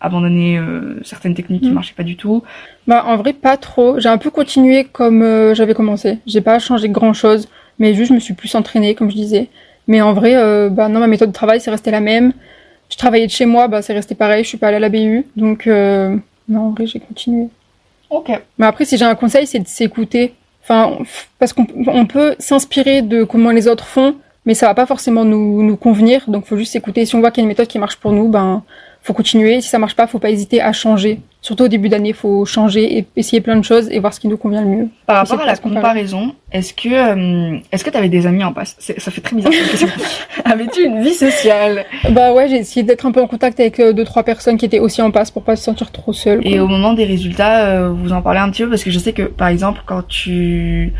abandonner 0.00 0.58
euh, 0.58 1.00
certaines 1.04 1.34
techniques 1.34 1.62
qui 1.62 1.70
Mm. 1.70 1.74
marchaient 1.74 1.94
pas 1.94 2.02
du 2.02 2.16
tout. 2.16 2.42
Bah 2.88 3.04
en 3.06 3.16
vrai 3.16 3.32
pas 3.32 3.56
trop. 3.56 3.98
J'ai 4.00 4.08
un 4.08 4.18
peu 4.18 4.30
continué 4.30 4.84
comme 4.84 5.22
euh, 5.22 5.54
j'avais 5.54 5.74
commencé. 5.74 6.18
J'ai 6.26 6.40
pas 6.40 6.58
changé 6.58 6.88
grand 6.88 7.12
chose, 7.12 7.48
mais 7.78 7.94
juste 7.94 8.08
je 8.08 8.14
me 8.14 8.18
suis 8.18 8.34
plus 8.34 8.52
entraînée 8.56 8.96
comme 8.96 9.10
je 9.10 9.14
disais. 9.14 9.48
Mais 9.86 10.00
en 10.00 10.12
vrai, 10.12 10.34
euh, 10.34 10.68
bah 10.70 10.88
non 10.88 10.98
ma 10.98 11.06
méthode 11.06 11.28
de 11.30 11.34
travail 11.34 11.60
c'est 11.60 11.70
resté 11.70 11.92
la 11.92 12.00
même. 12.00 12.32
Je 12.90 12.96
travaillais 12.96 13.26
de 13.26 13.30
chez 13.32 13.46
moi, 13.46 13.68
bah 13.68 13.80
c'est 13.80 13.92
resté 13.94 14.16
pareil. 14.16 14.42
Je 14.42 14.48
suis 14.48 14.58
pas 14.58 14.66
allée 14.68 14.76
à 14.76 14.80
la 14.80 14.88
BU, 14.88 15.24
donc 15.36 15.66
non 15.66 16.20
en 16.60 16.70
vrai 16.70 16.86
j'ai 16.88 16.98
continué. 16.98 17.46
Ok. 18.10 18.28
Mais 18.58 18.66
après 18.66 18.84
si 18.84 18.98
j'ai 18.98 19.04
un 19.04 19.14
conseil 19.14 19.46
c'est 19.46 19.60
de 19.60 19.68
s'écouter. 19.68 20.34
Enfin 20.64 20.98
parce 21.38 21.52
qu'on 21.52 21.66
on 21.86 22.06
peut 22.06 22.34
s'inspirer 22.40 23.02
de 23.02 23.22
comment 23.22 23.50
les 23.52 23.68
autres 23.68 23.86
font, 23.86 24.16
mais 24.46 24.54
ça 24.54 24.66
va 24.66 24.74
pas 24.74 24.86
forcément 24.86 25.24
nous 25.24 25.62
nous 25.62 25.76
convenir. 25.76 26.28
Donc 26.28 26.46
faut 26.46 26.56
juste 26.56 26.72
s'écouter. 26.72 27.04
Si 27.04 27.14
on 27.14 27.20
voit 27.20 27.30
qu'il 27.30 27.42
y 27.42 27.42
a 27.42 27.44
une 27.44 27.48
méthode 27.48 27.68
qui 27.68 27.78
marche 27.78 27.96
pour 27.96 28.12
nous, 28.12 28.28
ben 28.28 28.62
faut 29.02 29.14
continuer. 29.14 29.60
Si 29.60 29.68
ça 29.68 29.78
marche 29.78 29.96
pas, 29.96 30.06
faut 30.06 30.18
pas 30.18 30.30
hésiter 30.30 30.60
à 30.60 30.72
changer. 30.72 31.20
Surtout 31.40 31.64
au 31.64 31.68
début 31.68 31.88
d'année, 31.88 32.12
faut 32.12 32.44
changer 32.44 32.98
et 32.98 33.06
essayer 33.16 33.40
plein 33.40 33.56
de 33.56 33.64
choses 33.64 33.88
et 33.90 33.98
voir 33.98 34.12
ce 34.12 34.20
qui 34.20 34.28
nous 34.28 34.36
convient 34.36 34.60
le 34.60 34.68
mieux. 34.68 34.88
Par 35.06 35.16
rapport 35.16 35.40
à 35.40 35.46
la 35.46 35.56
comparaison, 35.56 36.34
est-ce 36.52 36.74
que 36.74 36.88
euh, 36.88 37.58
est-ce 37.72 37.82
que 37.82 37.88
t'avais 37.88 38.10
des 38.10 38.26
amis 38.26 38.44
en 38.44 38.52
passe 38.52 38.76
Ça 38.78 39.10
fait 39.10 39.22
très 39.22 39.36
bizarre. 39.36 39.52
Avais-tu 40.44 40.84
une 40.84 41.00
vie 41.00 41.14
sociale? 41.14 41.86
Bah 42.10 42.34
ouais, 42.34 42.48
j'ai 42.48 42.56
essayé 42.56 42.82
d'être 42.82 43.06
un 43.06 43.12
peu 43.12 43.22
en 43.22 43.26
contact 43.26 43.58
avec 43.58 43.80
euh, 43.80 43.94
deux 43.94 44.04
trois 44.04 44.22
personnes 44.22 44.58
qui 44.58 44.66
étaient 44.66 44.80
aussi 44.80 45.00
en 45.00 45.10
passe 45.10 45.30
pour 45.30 45.42
pas 45.42 45.56
se 45.56 45.64
sentir 45.64 45.90
trop 45.92 46.12
seule. 46.12 46.46
Et 46.46 46.60
au 46.60 46.66
moment 46.66 46.92
des 46.92 47.06
résultats, 47.06 47.68
euh, 47.68 47.88
vous 47.90 48.12
en 48.12 48.20
parlez 48.20 48.40
un 48.40 48.50
petit 48.50 48.64
peu? 48.64 48.68
Parce 48.68 48.84
que 48.84 48.90
je 48.90 48.98
sais 48.98 49.14
que 49.14 49.22
par 49.22 49.48
exemple 49.48 49.80
quand 49.86 50.06
tu 50.06 50.92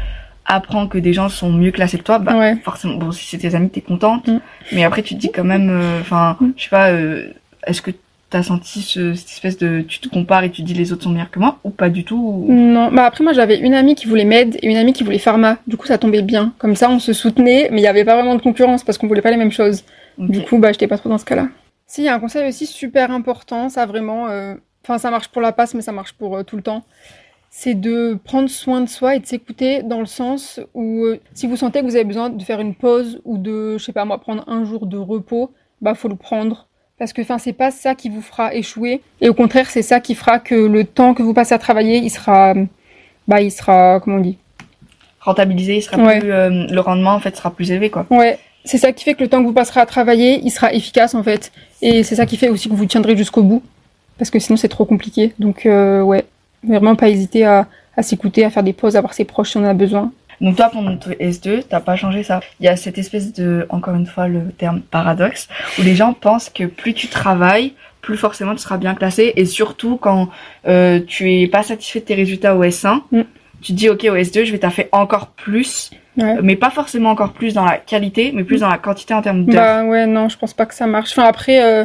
apprends 0.51 0.87
que 0.89 0.99
des 0.99 1.13
gens 1.13 1.29
sont 1.29 1.51
mieux 1.53 1.71
classés 1.71 1.99
que 1.99 2.03
toi, 2.05 2.19
bah 2.19 2.37
Ouais. 2.37 2.57
forcément, 2.65 2.95
bon 2.95 3.13
si 3.13 3.25
c'est 3.27 3.39
tes 3.39 3.55
amis, 3.55 3.71
t'es 3.71 3.81
contente, 3.81 4.27
Mm. 4.29 4.41
mais 4.73 4.85
après 4.85 5.03
tu 5.03 5.15
te 5.15 5.21
dis 5.21 5.31
quand 5.33 5.45
même, 5.45 5.71
euh, 5.71 6.01
enfin, 6.01 6.37
Mm. 6.41 6.51
je 6.57 6.63
sais 6.63 6.69
pas, 6.71 6.91
euh, 6.91 7.29
est-ce 7.67 7.83
que 7.83 7.91
t'as 8.31 8.43
senti 8.45 8.83
ce, 8.83 9.15
cette 9.15 9.29
espèce 9.31 9.59
de, 9.59 9.81
tu 9.81 9.99
te 9.99 10.09
compares 10.09 10.45
et 10.45 10.51
tu 10.51 10.63
te 10.63 10.67
dis 10.67 10.75
les 10.75 10.93
autres 10.93 11.03
sont 11.05 11.11
meilleurs 11.11 11.31
que 11.33 11.41
moi 11.41 11.59
ou 11.65 11.71
pas 11.71 11.89
du 11.91 12.05
tout 12.05 12.45
ou- 12.47 12.53
Non, 12.53 12.91
bah 12.93 13.05
après 13.07 13.25
moi 13.25 13.33
j'avais 13.33 13.59
une 13.59 13.75
amie 13.75 13.95
qui 13.97 14.07
voulait 14.07 14.25
med 14.25 14.57
et 14.63 14.69
une 14.69 14.77
amie 14.77 14.93
qui 14.93 15.03
voulait 15.03 15.19
pharma. 15.19 15.57
Du 15.67 15.77
coup 15.77 15.87
ça 15.87 15.99
tombait 15.99 16.23
bien. 16.23 16.53
Comme 16.59 16.77
ça 16.77 16.89
on 16.91 17.01
se 17.01 17.13
soutenait, 17.13 17.69
mais 17.73 17.81
il 17.81 17.85
y 17.85 17.89
avait 17.89 18.05
pas 18.05 18.15
vraiment 18.15 18.37
de 18.37 18.41
concurrence 18.43 18.85
parce 18.85 18.99
qu'on 18.99 19.09
voulait 19.09 19.21
pas 19.23 19.33
les 19.33 19.37
mêmes 19.37 19.51
choses. 19.51 19.83
Du 20.19 20.43
coup 20.43 20.59
bah 20.59 20.71
j'étais 20.73 20.87
pas 20.87 20.97
trop 20.99 21.09
dans 21.09 21.19
ce 21.19 21.25
cas-là. 21.25 21.49
Si, 21.89 22.03
il 22.03 22.05
y 22.05 22.09
a 22.09 22.15
un 22.15 22.21
conseil 22.21 22.47
aussi 22.49 22.67
super 22.67 23.11
important, 23.11 23.69
ça 23.69 23.85
vraiment, 23.85 24.29
euh, 24.29 24.55
enfin 24.85 24.99
ça 24.99 25.11
marche 25.11 25.27
pour 25.27 25.43
la 25.43 25.51
passe 25.51 25.75
mais 25.75 25.83
ça 25.83 25.91
marche 25.91 26.13
pour 26.13 26.45
tout 26.45 26.55
le 26.57 26.63
temps. 26.63 26.85
C'est 27.53 27.75
de 27.75 28.17
prendre 28.23 28.49
soin 28.49 28.81
de 28.81 28.89
soi 28.89 29.17
et 29.17 29.19
de 29.21 29.27
s'écouter 29.27 29.83
dans 29.83 29.99
le 30.01 30.07
sens 30.07 30.61
où 30.73 31.05
euh, 31.05 31.21
si 31.35 31.47
vous 31.49 31.57
sentez 31.57 31.81
que 31.81 31.85
vous 31.85 31.97
avez 31.97 32.05
besoin 32.05 32.31
de 32.31 32.43
faire 32.43 32.61
une 32.61 32.75
pause 32.77 33.21
ou 33.25 33.39
de, 33.39 33.77
je 33.77 33.85
sais 33.85 33.93
pas 33.93 34.05
moi, 34.05 34.19
prendre 34.21 34.45
un 34.49 34.65
jour 34.65 34.87
de 34.87 34.97
repos, 34.97 35.51
bah 35.81 35.95
faut 35.95 36.09
le 36.09 36.15
prendre. 36.15 36.67
Parce 36.97 37.13
que 37.13 37.23
enfin 37.23 37.39
c'est 37.39 37.53
pas 37.53 37.71
ça 37.73 37.95
qui 37.97 38.09
vous 38.09 38.21
fera 38.21 38.55
échouer 38.55 39.01
et 39.21 39.29
au 39.31 39.35
contraire 39.35 39.69
c'est 39.71 39.83
ça 39.83 40.01
qui 40.01 40.15
fera 40.15 40.39
que 40.39 40.55
le 40.55 40.85
temps 40.85 41.15
que 41.15 41.23
vous 41.23 41.33
passez 41.35 41.55
à 41.55 41.59
travailler 41.59 41.97
il 41.97 42.11
sera 42.11 42.55
bah 43.27 43.41
il 43.41 43.51
sera 43.51 44.01
comment 44.01 44.17
on 44.17 44.21
dit? 44.21 44.37
Rentabilisé, 45.21 45.77
il 45.79 45.83
sera 45.83 45.97
Ouais. 45.97 46.21
plus, 46.21 46.31
euh, 46.31 46.67
le 46.71 46.81
rendement 46.81 47.13
en 47.15 47.21
fait 47.21 47.35
sera 47.37 47.51
plus 47.51 47.71
élevé 47.73 47.89
quoi. 47.91 48.07
ouais 48.11 48.39
c'est 48.67 48.77
ça 48.77 48.93
qui 48.93 49.03
fait 49.05 49.15
que 49.15 49.23
le 49.23 49.29
temps 49.31 49.41
que 49.41 49.47
vous 49.47 49.55
passerez 49.55 49.81
à 49.81 49.87
travailler 49.87 50.41
il 50.45 50.51
sera 50.51 50.75
efficace 50.75 51.15
en 51.15 51.23
fait 51.23 51.51
et 51.81 52.03
c'est 52.03 52.17
ça 52.17 52.27
qui 52.27 52.37
fait 52.37 52.51
aussi 52.51 52.69
que 52.69 52.75
vous 52.75 52.85
tiendrez 52.85 53.17
jusqu'au 53.17 53.43
bout 53.43 53.63
parce 54.19 54.29
que 54.31 54.39
sinon 54.39 54.59
c'est 54.59 54.69
trop 54.69 54.85
compliqué 54.85 55.33
donc 55.39 55.65
euh, 55.65 56.03
ouais 56.03 56.27
vraiment 56.67 56.95
pas 56.97 57.09
hésiter 57.09 57.45
à, 57.45 57.67
à 57.97 58.03
s'écouter 58.03 58.45
à 58.45 58.51
faire 58.51 58.63
des 58.63 58.73
pauses 58.73 58.97
à 58.97 59.01
voir 59.01 59.15
ses 59.15 59.25
proches 59.25 59.51
si 59.51 59.57
on 59.57 59.61
en 59.63 59.67
a 59.67 59.75
besoin 59.75 60.13
Donc 60.41 60.57
toi, 60.57 60.71
pendant 60.73 60.97
ton 60.97 61.11
S2, 61.11 61.65
t'as 61.69 61.81
pas 61.81 61.97
changé 61.97 62.23
ça. 62.23 62.41
Il 62.61 62.67
y 62.67 62.69
a 62.69 62.77
cette 62.77 62.99
espèce 62.99 63.33
de, 63.33 63.67
encore 63.71 63.95
une 63.95 64.07
fois, 64.07 64.27
le 64.29 64.51
terme 64.57 64.81
paradoxe, 64.81 65.49
où 65.79 65.83
les 65.83 65.95
gens 65.95 66.13
pensent 66.13 66.49
que 66.51 66.65
plus 66.65 66.95
tu 66.95 67.09
travailles, 67.09 67.73
plus 68.01 68.17
forcément 68.17 68.53
tu 68.55 68.61
seras 68.61 68.79
bien 68.79 68.95
classé, 68.95 69.33
et 69.37 69.45
surtout 69.45 69.97
quand 69.99 70.29
euh, 70.67 71.01
tu 71.07 71.33
es 71.35 71.47
pas 71.47 71.63
satisfait 71.63 72.01
de 72.01 72.05
tes 72.07 72.15
résultats 72.15 72.57
au 72.57 72.65
S1, 72.65 73.03
Mm. 73.13 73.21
tu 73.61 73.73
te 73.73 73.77
dis 73.77 73.89
ok 73.91 74.07
au 74.11 74.15
S2, 74.17 74.45
je 74.45 74.53
vais 74.53 74.59
taffer 74.59 74.89
encore 74.93 75.27
plus, 75.29 75.91
Ouais. 76.17 76.37
mais 76.43 76.57
pas 76.57 76.71
forcément 76.71 77.11
encore 77.11 77.33
plus 77.33 77.55
dans 77.55 77.65
la 77.65 77.77
qualité, 77.77 78.33
mais 78.35 78.43
plus 78.43 78.61
dans 78.61 78.69
la 78.69 78.79
quantité 78.79 79.15
en 79.15 79.23
termes 79.23 79.45
d'heures. 79.45 79.85
Bah 79.85 79.85
ouais, 79.85 80.07
non, 80.07 80.29
je 80.29 80.37
pense 80.39 80.53
pas 80.55 80.67
que 80.67 80.75
ça 80.75 80.87
marche. 80.87 81.11
Enfin, 81.13 81.29
après, 81.29 81.63
euh, 81.63 81.85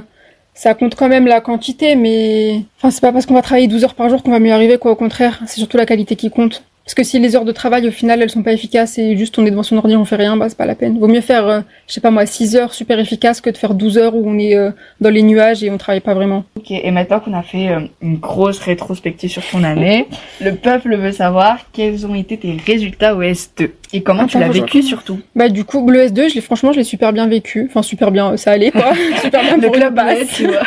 ça 0.56 0.74
compte 0.74 0.96
quand 0.96 1.10
même 1.10 1.28
la 1.28 1.42
quantité, 1.42 1.96
mais. 1.96 2.64
Enfin, 2.78 2.90
c'est 2.90 3.02
pas 3.02 3.12
parce 3.12 3.26
qu'on 3.28 3.34
va 3.36 3.42
travailler 3.42 3.68
12 3.68 3.84
heures 3.84 3.94
par 3.94 4.10
jour 4.10 4.24
qu'on 4.24 4.32
va 4.32 4.40
mieux 4.40 4.54
arriver, 4.54 4.78
quoi. 4.78 4.92
Au 4.92 4.96
contraire, 4.96 5.40
c'est 5.46 5.60
surtout 5.60 5.78
la 5.78 5.86
qualité 5.86 6.16
qui 6.16 6.32
compte. 6.32 6.64
Parce 6.86 6.94
que 6.94 7.04
si 7.04 7.18
les 7.18 7.36
heures 7.36 7.46
de 7.46 7.52
travail, 7.52 7.88
au 7.88 7.92
final, 7.92 8.22
elles 8.22 8.30
sont 8.30 8.44
pas 8.44 8.54
efficaces 8.54 9.00
et 9.00 9.18
juste 9.18 9.40
on 9.40 9.46
est 9.48 9.50
devant 9.50 9.64
son 9.64 9.76
ordi, 9.78 9.96
on 9.96 10.06
fait 10.06 10.18
rien, 10.18 10.38
bah 10.38 10.50
c'est 10.50 10.58
pas 10.58 10.68
la 10.68 10.76
peine. 10.76 11.00
Vaut 11.00 11.08
mieux 11.08 11.22
faire, 11.22 11.48
euh, 11.48 11.62
je 11.88 11.94
sais 11.94 12.02
pas 12.02 12.12
moi, 12.12 12.28
6 12.28 12.56
heures 12.56 12.76
super 12.76 13.00
efficaces 13.00 13.42
que 13.42 13.50
de 13.50 13.58
faire 13.58 13.74
12 13.74 13.98
heures 13.98 14.16
où 14.16 14.30
on 14.30 14.38
est 14.38 14.56
euh, 14.56 14.70
dans 15.02 15.10
les 15.10 15.24
nuages 15.24 15.64
et 15.64 15.72
on 15.72 15.80
travaille 15.80 16.02
pas 16.02 16.14
vraiment. 16.14 16.44
Ok, 16.56 16.70
et 16.70 16.92
maintenant 16.92 17.20
qu'on 17.20 17.34
a 17.34 17.42
fait 17.42 17.70
euh, 17.70 17.80
une 18.04 18.18
grosse 18.18 18.60
rétrospective 18.60 19.32
sur 19.32 19.44
ton 19.50 19.64
année, 19.64 20.08
le 20.40 20.54
peuple 20.54 20.96
veut 20.96 21.12
savoir 21.12 21.58
quels 21.74 22.06
ont 22.06 22.14
été 22.14 22.38
tes 22.38 22.56
résultats 22.64 23.16
au 23.16 23.24
S2 23.24 23.72
et 23.94 24.04
comment 24.04 24.28
tu 24.28 24.38
l'as 24.38 24.50
vécu 24.50 24.84
surtout. 24.84 25.20
Bah 25.36 25.50
du 25.50 25.64
coup, 25.64 25.90
le 25.90 26.06
S2, 26.06 26.30
je 26.30 26.36
l'ai 26.36 26.42
franchement, 26.42 26.72
je 26.72 26.78
l'ai 26.78 26.84
super 26.84 27.14
bien 27.14 27.28
vécu. 27.28 27.66
Enfin, 27.68 27.82
super 27.82 28.12
bien, 28.12 28.38
ça 28.38 28.52
allait 28.52 28.70
quoi. 28.70 28.94
super 29.24 29.42
bien 29.42 29.60
pour 29.60 29.76
une 29.76 29.90
base. 29.90 30.18
bled, 30.18 30.28
tu 30.28 30.48
vois. 30.48 30.62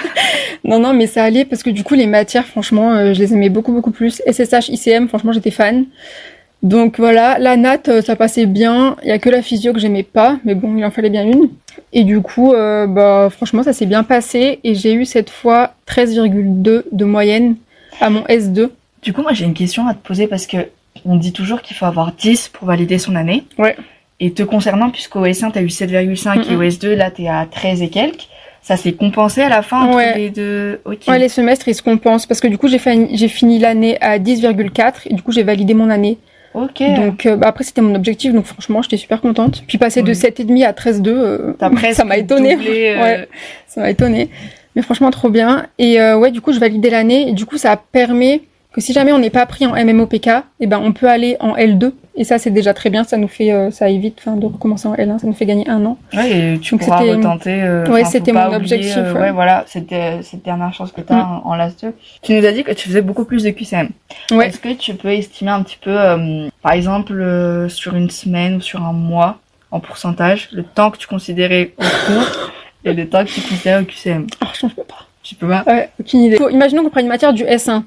Non, 0.64 0.80
non, 0.80 0.92
mais 0.92 1.06
ça 1.06 1.24
allait 1.24 1.44
parce 1.44 1.62
que 1.62 1.70
du 1.70 1.84
coup, 1.84 1.94
les 1.94 2.06
matières, 2.06 2.46
franchement, 2.46 2.92
euh, 2.92 3.14
je 3.14 3.20
les 3.20 3.32
aimais 3.32 3.48
beaucoup, 3.48 3.72
beaucoup 3.72 3.90
plus. 3.90 4.20
SSH, 4.30 4.68
ICM, 4.68 5.08
franchement, 5.08 5.32
j'étais 5.32 5.50
fan. 5.50 5.86
Donc 6.62 6.98
voilà, 6.98 7.38
la 7.38 7.56
nat, 7.56 7.78
euh, 7.88 8.02
ça 8.02 8.16
passait 8.16 8.46
bien. 8.46 8.96
Il 9.02 9.08
y 9.08 9.12
a 9.12 9.18
que 9.18 9.30
la 9.30 9.42
physio 9.42 9.72
que 9.72 9.78
j'aimais 9.78 10.02
pas, 10.02 10.38
mais 10.44 10.54
bon, 10.54 10.76
il 10.76 10.84
en 10.84 10.90
fallait 10.90 11.10
bien 11.10 11.24
une. 11.24 11.50
Et 11.92 12.02
du 12.04 12.20
coup, 12.20 12.52
euh, 12.52 12.86
bah, 12.86 13.28
franchement, 13.30 13.62
ça 13.62 13.72
s'est 13.72 13.86
bien 13.86 14.02
passé 14.02 14.58
et 14.64 14.74
j'ai 14.74 14.92
eu 14.92 15.04
cette 15.04 15.30
fois 15.30 15.74
13,2 15.86 16.82
de 16.90 17.04
moyenne 17.04 17.56
à 18.00 18.10
mon 18.10 18.22
S2. 18.22 18.70
Du 19.02 19.12
coup, 19.12 19.22
moi 19.22 19.32
j'ai 19.32 19.44
une 19.44 19.54
question 19.54 19.86
à 19.86 19.94
te 19.94 20.04
poser 20.04 20.26
parce 20.26 20.46
que 20.46 20.56
on 21.04 21.14
dit 21.16 21.32
toujours 21.32 21.62
qu'il 21.62 21.76
faut 21.76 21.86
avoir 21.86 22.12
10 22.12 22.48
pour 22.48 22.66
valider 22.66 22.98
son 22.98 23.14
année. 23.14 23.44
Ouais. 23.58 23.76
Et 24.18 24.32
te 24.32 24.42
concernant, 24.42 24.90
puisqu'au 24.90 25.24
S1 25.24 25.52
t'as 25.52 25.62
eu 25.62 25.66
7,5 25.68 26.50
et 26.50 26.56
au 26.56 26.62
S2 26.62 26.94
là 26.94 27.12
t'es 27.12 27.28
à 27.28 27.46
13 27.48 27.82
et 27.82 27.88
quelques, 27.88 28.26
Ça 28.62 28.76
s'est 28.76 28.92
compensé 28.92 29.40
à 29.42 29.48
la 29.48 29.62
fin 29.62 29.82
entre 29.82 29.96
Ouais. 29.96 30.18
les 30.18 30.30
deux? 30.30 30.80
Ouais, 30.84 31.18
les 31.20 31.28
semestres, 31.28 31.68
ils 31.68 31.74
se 31.76 31.82
compensent 31.82 32.26
parce 32.26 32.40
que 32.40 32.48
du 32.48 32.58
coup, 32.58 32.66
j'ai 32.68 33.28
fini 33.28 33.60
l'année 33.60 33.96
à 34.02 34.18
10,4 34.18 35.02
et 35.06 35.14
du 35.14 35.22
coup, 35.22 35.30
j'ai 35.30 35.44
validé 35.44 35.72
mon 35.74 35.88
année. 35.88 36.18
Ok. 36.54 36.82
Donc, 36.96 37.26
euh, 37.26 37.36
bah, 37.36 37.48
après, 37.48 37.62
c'était 37.64 37.80
mon 37.82 37.94
objectif, 37.94 38.32
donc 38.32 38.44
franchement, 38.46 38.82
j'étais 38.82 38.96
super 38.96 39.20
contente. 39.20 39.62
Puis 39.66 39.78
passer 39.78 40.02
de 40.02 40.08
Oui. 40.10 40.14
7,5 40.16 40.64
à 40.64 40.72
13,2, 40.72 41.08
euh, 41.08 41.52
ça 41.92 42.04
m'a 42.04 42.16
étonné. 42.16 42.54
euh, 42.56 43.02
Ouais, 43.02 43.28
ça 43.66 43.80
m'a 43.82 43.90
étonné. 43.90 44.30
Mais 44.74 44.82
franchement, 44.82 45.10
trop 45.10 45.28
bien. 45.28 45.66
Et 45.78 46.00
euh, 46.00 46.16
ouais, 46.18 46.30
du 46.30 46.40
coup, 46.40 46.52
je 46.52 46.58
validais 46.60 46.90
l'année 46.90 47.28
et 47.28 47.32
du 47.32 47.46
coup, 47.46 47.58
ça 47.58 47.76
permet 47.76 48.42
que 48.72 48.80
si 48.80 48.92
jamais 48.92 49.12
on 49.12 49.18
n'est 49.18 49.30
pas 49.30 49.46
pris 49.46 49.66
en 49.66 49.72
MMOPK, 49.74 50.28
eh 50.60 50.66
ben, 50.66 50.78
on 50.82 50.92
peut 50.92 51.08
aller 51.08 51.36
en 51.40 51.54
L2. 51.56 51.92
Et 52.16 52.24
ça, 52.24 52.38
c'est 52.38 52.50
déjà 52.50 52.74
très 52.74 52.90
bien. 52.90 53.04
Ça 53.04 53.16
nous 53.16 53.28
fait, 53.28 53.52
euh, 53.52 53.70
ça 53.70 53.88
évite, 53.88 54.18
enfin, 54.20 54.36
de 54.36 54.44
recommencer 54.44 54.86
en 54.88 54.94
L1. 54.94 55.18
Ça 55.20 55.26
nous 55.26 55.32
fait 55.32 55.46
gagner 55.46 55.68
un 55.68 55.84
an. 55.86 55.96
Ouais, 56.12 56.54
et 56.54 56.58
tu 56.58 56.74
Donc 56.74 56.82
pourras 56.84 56.98
retenter. 57.00 57.62
euh, 57.62 57.86
Ouais, 57.86 58.04
c'était 58.04 58.32
mon 58.32 58.40
oublier, 58.42 58.56
objectif, 58.56 58.94
euh, 58.98 59.14
ouais. 59.14 59.20
ouais, 59.20 59.30
voilà, 59.32 59.64
c'était 59.68 60.20
cette 60.22 60.44
dernière 60.44 60.72
chance 60.74 60.92
que 60.92 61.00
tu 61.00 61.12
as 61.12 61.16
Mm. 61.16 61.40
en, 61.44 61.50
en 61.50 61.54
LAS 61.54 61.72
2. 61.80 61.94
Tu 62.22 62.34
nous 62.34 62.44
as 62.44 62.52
dit 62.52 62.62
que 62.64 62.72
tu 62.72 62.88
faisais 62.88 63.02
beaucoup 63.02 63.24
plus 63.24 63.42
de 63.44 63.50
QCM. 63.50 63.88
Ouais. 64.32 64.48
Est-ce 64.48 64.58
que 64.58 64.72
tu 64.74 64.94
peux 64.94 65.12
estimer 65.12 65.50
un 65.52 65.62
petit 65.62 65.78
peu, 65.80 65.98
euh, 65.98 66.48
par 66.62 66.72
exemple, 66.72 67.12
euh, 67.14 67.68
sur 67.68 67.94
une 67.94 68.10
semaine 68.10 68.56
ou 68.56 68.60
sur 68.60 68.82
un 68.84 68.92
mois, 68.92 69.38
en 69.70 69.80
pourcentage, 69.80 70.48
le 70.52 70.62
temps 70.64 70.90
que 70.90 70.98
tu 70.98 71.06
considérais 71.06 71.72
au 71.78 71.82
cours 71.82 72.50
et 72.84 72.92
le 72.92 73.08
temps 73.08 73.24
que 73.24 73.30
tu 73.30 73.40
considérais 73.40 73.80
au 73.82 73.84
QCM 73.84 74.26
Ah, 74.40 74.46
franchement, 74.46 74.68
je 74.70 74.74
peux 74.74 74.82
pas. 74.84 75.06
Tu 75.22 75.34
peux 75.36 75.48
pas? 75.48 75.62
Ouais, 75.66 75.88
aucune 76.00 76.20
idée. 76.20 76.36
Faut- 76.36 76.48
imaginons 76.48 76.82
qu'on 76.84 76.90
prend 76.90 77.00
une 77.00 77.06
matière 77.08 77.32
du 77.32 77.44
S1. 77.44 77.82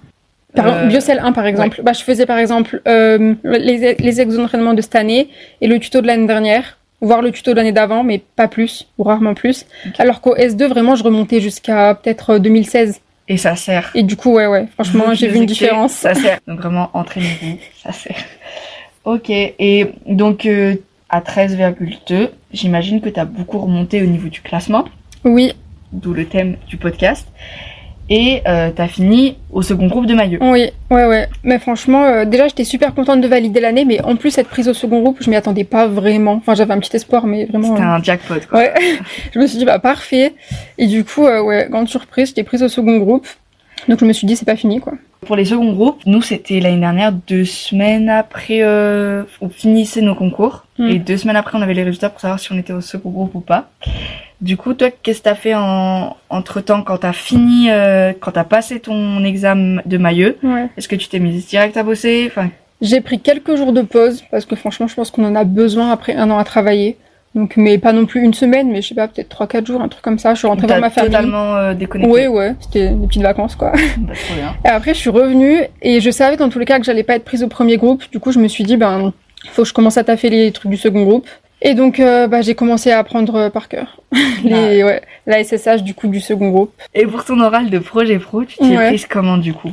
Par 0.55 0.67
Euh, 0.67 0.86
Biocell 0.88 1.20
1 1.20 1.31
par 1.31 1.46
exemple. 1.46 1.81
Bah, 1.84 1.93
je 1.93 2.03
faisais 2.03 2.25
par 2.25 2.38
exemple 2.38 2.81
euh, 2.88 3.36
les, 3.43 3.96
les 3.96 4.22
exos 4.22 4.38
d'entraînement 4.38 4.74
de 4.74 4.81
cette 4.81 4.96
année 4.96 5.29
et 5.62 5.67
le 5.67 5.79
tuto 5.79 6.01
de 6.01 6.08
l'année 6.08 6.27
dernière, 6.27 6.77
voire 7.00 7.22
le 7.22 7.31
tuto 7.31 7.51
de 7.51 7.55
l'année 7.58 7.72
d'avant, 7.72 8.03
mais 8.03 8.22
pas 8.36 8.48
plus, 8.48 8.88
ou 8.98 9.03
rarement 9.03 9.34
plus. 9.34 9.65
Alors 9.98 10.22
qu'au 10.22 10.36
S2, 10.36 10.65
vraiment, 10.67 10.96
je 10.96 11.03
remontais 11.03 11.39
jusqu'à 11.41 11.96
peut-être 11.96 12.31
euh, 12.31 12.39
2016. 12.39 13.00
Et 13.27 13.38
ça 13.38 13.55
sert. 13.55 13.91
Et 13.96 14.03
du 14.03 14.17
coup, 14.17 14.34
ouais, 14.34 14.48
ouais, 14.48 14.67
franchement, 14.74 15.13
j'ai 15.13 15.27
vu 15.29 15.38
une 15.38 15.46
différence. 15.46 15.93
Ça 15.93 16.13
sert. 16.13 16.39
Donc 16.48 16.60
vraiment, 16.60 16.89
entraînez-vous. 16.93 17.58
Ça 17.81 17.93
sert. 17.93 18.17
Ok. 19.05 19.29
Et 19.29 19.88
donc, 20.05 20.46
euh, 20.46 20.75
à 21.10 21.22
13,2, 21.22 22.29
j'imagine 22.51 23.00
que 23.00 23.10
tu 23.10 23.20
as 23.20 23.25
beaucoup 23.25 23.60
remonté 23.60 24.01
au 24.01 24.05
niveau 24.05 24.27
du 24.27 24.41
classement, 24.41 24.86
Oui, 25.24 25.53
d'où 25.93 26.13
le 26.13 26.25
thème 26.25 26.58
du 26.67 26.77
podcast. 26.77 27.25
Et 28.13 28.41
euh, 28.46 28.72
tu 28.75 28.82
as 28.82 28.89
fini 28.89 29.38
au 29.51 29.62
second 29.62 29.88
groupe 29.88 30.06
de 30.06 30.13
maillot. 30.13 30.39
oui, 30.41 30.70
ouais, 30.89 31.06
ouais. 31.06 31.30
Mais 31.44 31.60
franchement, 31.60 32.03
euh, 32.03 32.25
déjà, 32.25 32.50
j'étais 32.50 32.65
super 32.65 32.94
contente 32.94 33.22
de 33.22 33.27
valider 33.27 33.62
l'année, 33.62 33.86
mais 33.86 34.01
en 34.01 34.18
plus, 34.18 34.38
être 34.38 34.50
prise 34.50 34.68
au 34.68 34.74
second 34.74 35.00
groupe, 35.00 35.20
je 35.22 35.30
m'y 35.30 35.38
attendais 35.38 35.63
pas 35.63 35.88
vraiment. 35.88 36.34
Enfin, 36.34 36.53
j'avais 36.53 36.74
un 36.74 36.80
petit 36.80 36.94
espoir, 36.94 37.25
mais 37.25 37.46
vraiment. 37.46 37.70
C'était 37.70 37.88
euh, 37.88 37.96
un 37.96 38.03
jackpot, 38.03 38.46
quoi. 38.50 38.60
Ouais, 38.60 38.74
je 39.34 39.39
me 39.39 39.48
suis 39.48 39.60
dit, 39.60 39.63
bah 39.63 39.80
parfait. 39.80 40.34
Et 40.77 40.88
du 40.88 41.06
coup, 41.06 41.25
euh, 41.25 41.41
ouais, 41.41 41.68
grande 41.72 41.88
surprise, 41.88 42.27
j'étais 42.27 42.44
prise 42.44 42.63
au 42.63 42.68
second 42.68 42.98
groupe. 42.98 43.25
Donc 43.88 44.00
je 44.00 44.06
me 44.06 44.14
suis 44.14 44.28
dit, 44.28 44.36
c'est 44.36 44.46
pas 44.46 44.56
fini, 44.56 44.80
quoi. 44.80 44.94
Pour 45.26 45.36
les 45.36 45.46
seconds 45.46 45.72
groupes, 45.74 46.02
nous, 46.06 46.22
c'était 46.22 46.60
l'année 46.60 46.80
dernière, 46.80 47.12
deux 47.12 47.46
semaines 47.46 48.10
après, 48.10 48.62
euh, 48.62 49.24
on 49.40 49.50
finissait 49.50 50.02
nos 50.02 50.16
concours. 50.16 50.66
Mm. 50.80 50.88
Et 50.88 51.00
deux 51.00 51.18
semaines 51.18 51.36
après, 51.36 51.58
on 51.58 51.62
avait 51.62 51.76
les 51.76 51.84
résultats 51.84 52.10
pour 52.10 52.20
savoir 52.20 52.40
si 52.40 52.52
on 52.52 52.58
était 52.58 52.74
au 52.74 52.82
second 52.82 53.12
groupe 53.12 53.36
ou 53.36 53.40
pas. 53.40 53.70
Du 54.42 54.58
coup, 54.58 54.74
toi, 54.74 54.90
qu'est-ce 54.90 55.20
que 55.20 55.26
t'as 55.26 55.36
fait 55.36 55.54
en, 55.54 56.18
entre 56.30 56.62
temps 56.62 56.82
quand 56.82 56.98
t'as 56.98 57.14
fini, 57.14 57.70
euh, 57.70 58.14
quand 58.20 58.32
t'as 58.32 58.44
passé 58.44 58.80
ton 58.80 59.24
examen 59.24 59.82
de 59.86 59.98
maillot? 59.98 60.34
Ouais. 60.42 60.70
Est-ce 60.76 60.88
que 60.88 60.96
tu 60.96 61.08
t'es 61.08 61.20
mise 61.20 61.46
direct 61.48 61.78
à 61.78 61.84
bosser? 61.84 62.26
Enfin, 62.28 62.50
J'ai 62.82 63.02
pris 63.02 63.20
quelques 63.20 63.56
jours 63.56 63.74
de 63.74 63.84
pause, 63.84 64.24
parce 64.32 64.46
que 64.46 64.56
franchement, 64.56 64.88
je 64.88 64.96
pense 64.96 65.12
qu'on 65.12 65.26
en 65.26 65.36
a 65.36 65.44
besoin 65.44 65.92
après 65.92 66.16
un 66.16 66.32
an 66.32 66.40
à 66.40 66.44
travailler. 66.44 66.98
Donc, 67.34 67.54
mais 67.56 67.78
pas 67.78 67.94
non 67.94 68.06
plus 68.06 68.22
une 68.22 68.34
semaine, 68.34 68.70
mais 68.72 68.82
je 68.82 68.90
sais 68.90 68.96
pas, 68.96 69.08
peut-être 69.08 69.30
3-4 69.34 69.66
jours, 69.66 69.82
un 69.82 69.88
truc 69.88 70.04
comme 70.04 70.20
ça. 70.20 70.34
Je 70.34 70.40
suis 70.40 70.48
rentrée 70.48 70.68
voir 70.68 70.82
ma 70.82 70.90
famille. 70.90 71.10
totalement 71.12 71.56
euh, 71.56 71.74
déconnecté. 71.74 72.12
Ouais, 72.12 72.28
ouais, 72.28 72.56
c'était 72.60 72.90
des 72.90 73.08
petites 73.08 73.22
vacances, 73.22 73.56
quoi. 73.56 73.72
Bah, 74.00 74.14
trop 74.14 74.36
bien. 74.36 74.54
Et 74.66 74.68
après, 74.68 74.94
je 74.94 75.00
suis 75.00 75.10
revenue, 75.10 75.62
et 75.82 76.02
je 76.02 76.12
savais 76.12 76.36
dans 76.36 76.50
tous 76.50 76.60
les 76.60 76.66
cas 76.66 76.78
que 76.78 76.86
j'allais 76.86 77.04
pas 77.04 77.16
être 77.16 77.24
prise 77.24 77.42
au 77.44 77.48
premier 77.48 77.78
groupe. 77.78 78.04
Du 78.12 78.20
coup, 78.20 78.34
je 78.34 78.40
me 78.40 78.50
suis 78.50 78.66
dit, 78.66 78.76
ben, 78.76 79.14
faut 79.52 79.62
que 79.62 79.68
je 79.70 79.74
commence 79.74 79.98
à 79.98 80.04
taffer 80.04 80.30
les 80.30 80.52
trucs 80.52 80.70
du 80.72 80.76
second 80.78 81.04
groupe. 81.04 81.26
Et 81.62 81.74
donc, 81.74 82.00
euh, 82.02 82.28
bah, 82.28 82.42
j'ai 82.42 82.54
commencé 82.56 82.92
à 82.92 83.00
apprendre 83.00 83.36
euh, 83.36 83.50
par 83.50 83.70
cœur. 83.70 84.02
les, 84.44 84.84
ouais, 84.84 85.02
la 85.26 85.42
SSH, 85.44 85.84
du 85.84 85.94
coup, 85.94 86.08
du 86.10 86.20
second 86.20 86.50
groupe. 86.50 86.74
Et 86.94 87.06
pour 87.06 87.24
ton 87.24 87.40
oral 87.40 87.70
de 87.70 87.80
projet 87.80 88.20
pro, 88.20 88.44
tu 88.44 88.58
t'es 88.58 88.66
Ouais. 88.78 88.88
prise 88.90 89.06
comment, 89.06 89.38
du 89.38 89.54
coup? 89.54 89.72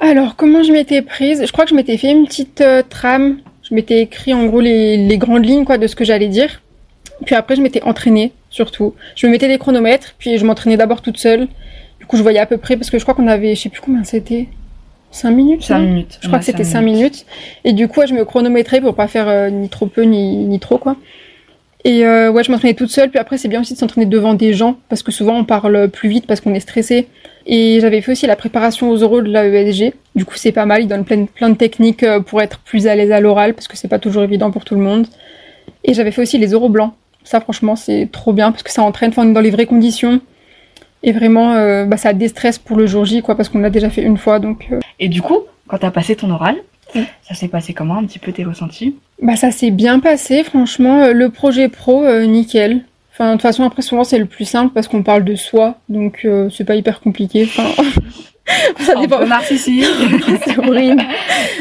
Alors, 0.00 0.34
comment 0.34 0.64
je 0.64 0.72
m'étais 0.72 1.00
prise? 1.02 1.44
Je 1.46 1.52
crois 1.52 1.64
que 1.64 1.70
je 1.70 1.76
m'étais 1.76 1.96
fait 1.96 2.10
une 2.10 2.26
petite 2.26 2.60
euh, 2.60 2.82
trame. 2.88 3.36
Je 3.62 3.72
m'étais 3.74 4.00
écrit 4.00 4.34
en 4.34 4.46
gros 4.46 4.60
les, 4.60 4.96
les 4.96 5.16
grandes 5.18 5.46
lignes 5.46 5.64
quoi 5.64 5.78
de 5.78 5.86
ce 5.86 5.94
que 5.94 6.04
j'allais 6.04 6.26
dire. 6.26 6.60
Puis 7.24 7.34
après, 7.34 7.56
je 7.56 7.62
m'étais 7.62 7.82
entraînée 7.82 8.32
surtout. 8.50 8.94
Je 9.16 9.26
me 9.26 9.32
mettais 9.32 9.48
des 9.48 9.58
chronomètres, 9.58 10.14
puis 10.18 10.38
je 10.38 10.44
m'entraînais 10.44 10.76
d'abord 10.76 11.02
toute 11.02 11.18
seule. 11.18 11.48
Du 12.00 12.06
coup, 12.06 12.16
je 12.16 12.22
voyais 12.22 12.40
à 12.40 12.46
peu 12.46 12.58
près 12.58 12.76
parce 12.76 12.90
que 12.90 12.98
je 12.98 13.02
crois 13.04 13.14
qu'on 13.14 13.28
avait, 13.28 13.54
je 13.54 13.62
sais 13.62 13.68
plus 13.68 13.80
combien 13.80 14.04
c'était, 14.04 14.48
5 15.12 15.30
minutes. 15.30 15.62
5 15.62 15.78
non 15.78 15.86
minutes. 15.86 16.18
Je 16.20 16.26
crois 16.26 16.38
que 16.38 16.44
c'était 16.44 16.64
5 16.64 16.80
minutes. 16.80 17.26
Et 17.64 17.72
du 17.72 17.86
coup, 17.86 18.00
ouais, 18.00 18.06
je 18.06 18.14
me 18.14 18.24
chronométrais 18.24 18.80
pour 18.80 18.94
pas 18.94 19.08
faire 19.08 19.28
euh, 19.28 19.50
ni 19.50 19.68
trop 19.68 19.86
peu 19.86 20.02
ni, 20.02 20.36
ni 20.36 20.58
trop 20.58 20.78
quoi. 20.78 20.96
Et 21.84 22.06
euh, 22.06 22.30
ouais, 22.30 22.44
je 22.44 22.50
m'entraînais 22.50 22.74
toute 22.74 22.90
seule. 22.90 23.10
Puis 23.10 23.18
après, 23.18 23.38
c'est 23.38 23.48
bien 23.48 23.60
aussi 23.60 23.74
de 23.74 23.78
s'entraîner 23.78 24.06
devant 24.06 24.34
des 24.34 24.52
gens 24.52 24.76
parce 24.88 25.02
que 25.02 25.12
souvent 25.12 25.36
on 25.36 25.44
parle 25.44 25.88
plus 25.88 26.08
vite 26.08 26.26
parce 26.26 26.40
qu'on 26.40 26.54
est 26.54 26.60
stressé. 26.60 27.08
Et 27.46 27.78
j'avais 27.80 28.00
fait 28.00 28.12
aussi 28.12 28.26
la 28.26 28.36
préparation 28.36 28.90
aux 28.90 29.02
oraux 29.02 29.20
de 29.20 29.28
l'AESG. 29.28 29.92
Du 30.14 30.24
coup, 30.24 30.36
c'est 30.36 30.52
pas 30.52 30.64
mal. 30.64 30.82
Ils 30.82 30.88
donnent 30.88 31.04
plein, 31.04 31.26
plein 31.26 31.50
de 31.50 31.56
techniques 31.56 32.04
euh, 32.04 32.20
pour 32.20 32.40
être 32.40 32.60
plus 32.60 32.86
à 32.86 32.94
l'aise 32.94 33.12
à 33.12 33.20
l'oral 33.20 33.54
parce 33.54 33.68
que 33.68 33.76
c'est 33.76 33.88
pas 33.88 33.98
toujours 33.98 34.22
évident 34.22 34.50
pour 34.50 34.64
tout 34.64 34.74
le 34.74 34.80
monde. 34.80 35.06
Et 35.84 35.94
j'avais 35.94 36.12
fait 36.12 36.22
aussi 36.22 36.38
les 36.38 36.54
oraux 36.54 36.68
blancs. 36.68 36.94
Ça, 37.24 37.40
franchement, 37.40 37.76
c'est 37.76 38.08
trop 38.10 38.32
bien 38.32 38.50
parce 38.52 38.62
que 38.62 38.70
ça 38.70 38.82
entraîne, 38.82 39.10
enfin, 39.10 39.24
on 39.26 39.30
est 39.30 39.32
dans 39.32 39.40
les 39.40 39.50
vraies 39.50 39.66
conditions. 39.66 40.20
Et 41.04 41.12
vraiment, 41.12 41.54
euh, 41.54 41.84
bah, 41.84 41.96
ça 41.96 42.12
déstresse 42.12 42.58
pour 42.58 42.76
le 42.76 42.86
jour 42.86 43.04
J, 43.04 43.22
quoi, 43.22 43.36
parce 43.36 43.48
qu'on 43.48 43.58
l'a 43.58 43.70
déjà 43.70 43.90
fait 43.90 44.02
une 44.02 44.16
fois. 44.18 44.38
Donc, 44.38 44.66
euh, 44.70 44.78
Et 45.00 45.08
du 45.08 45.20
coup, 45.22 45.38
quand 45.66 45.78
t'as 45.78 45.90
passé 45.90 46.14
ton 46.14 46.30
oral, 46.30 46.56
Oui. 46.94 47.04
ça 47.26 47.34
s'est 47.34 47.48
passé 47.48 47.72
comment? 47.74 47.98
Un 47.98 48.04
petit 48.04 48.18
peu 48.20 48.30
tes 48.32 48.44
ressentis? 48.44 48.96
Bah 49.20 49.36
ça 49.36 49.50
s'est 49.50 49.70
bien 49.70 49.98
passé, 50.00 50.44
franchement. 50.44 51.02
Euh, 51.02 51.12
Le 51.12 51.28
projet 51.30 51.68
pro, 51.68 52.04
euh, 52.04 52.24
nickel. 52.26 52.82
Enfin, 53.12 53.28
de 53.28 53.32
toute 53.32 53.42
façon, 53.42 53.64
après, 53.64 53.82
souvent, 53.82 54.04
c'est 54.04 54.18
le 54.18 54.26
plus 54.26 54.44
simple 54.44 54.72
parce 54.72 54.88
qu'on 54.88 55.02
parle 55.02 55.24
de 55.24 55.34
soi, 55.34 55.76
donc 55.88 56.26
c'est 56.50 56.64
pas 56.64 56.76
hyper 56.76 57.00
compliqué. 57.00 57.42
Enfin, 57.44 57.64
ça 58.80 58.94
dépend. 58.98 59.26
narcissique. 59.26 59.84
c'est 60.46 60.58
horrible. 60.58 61.02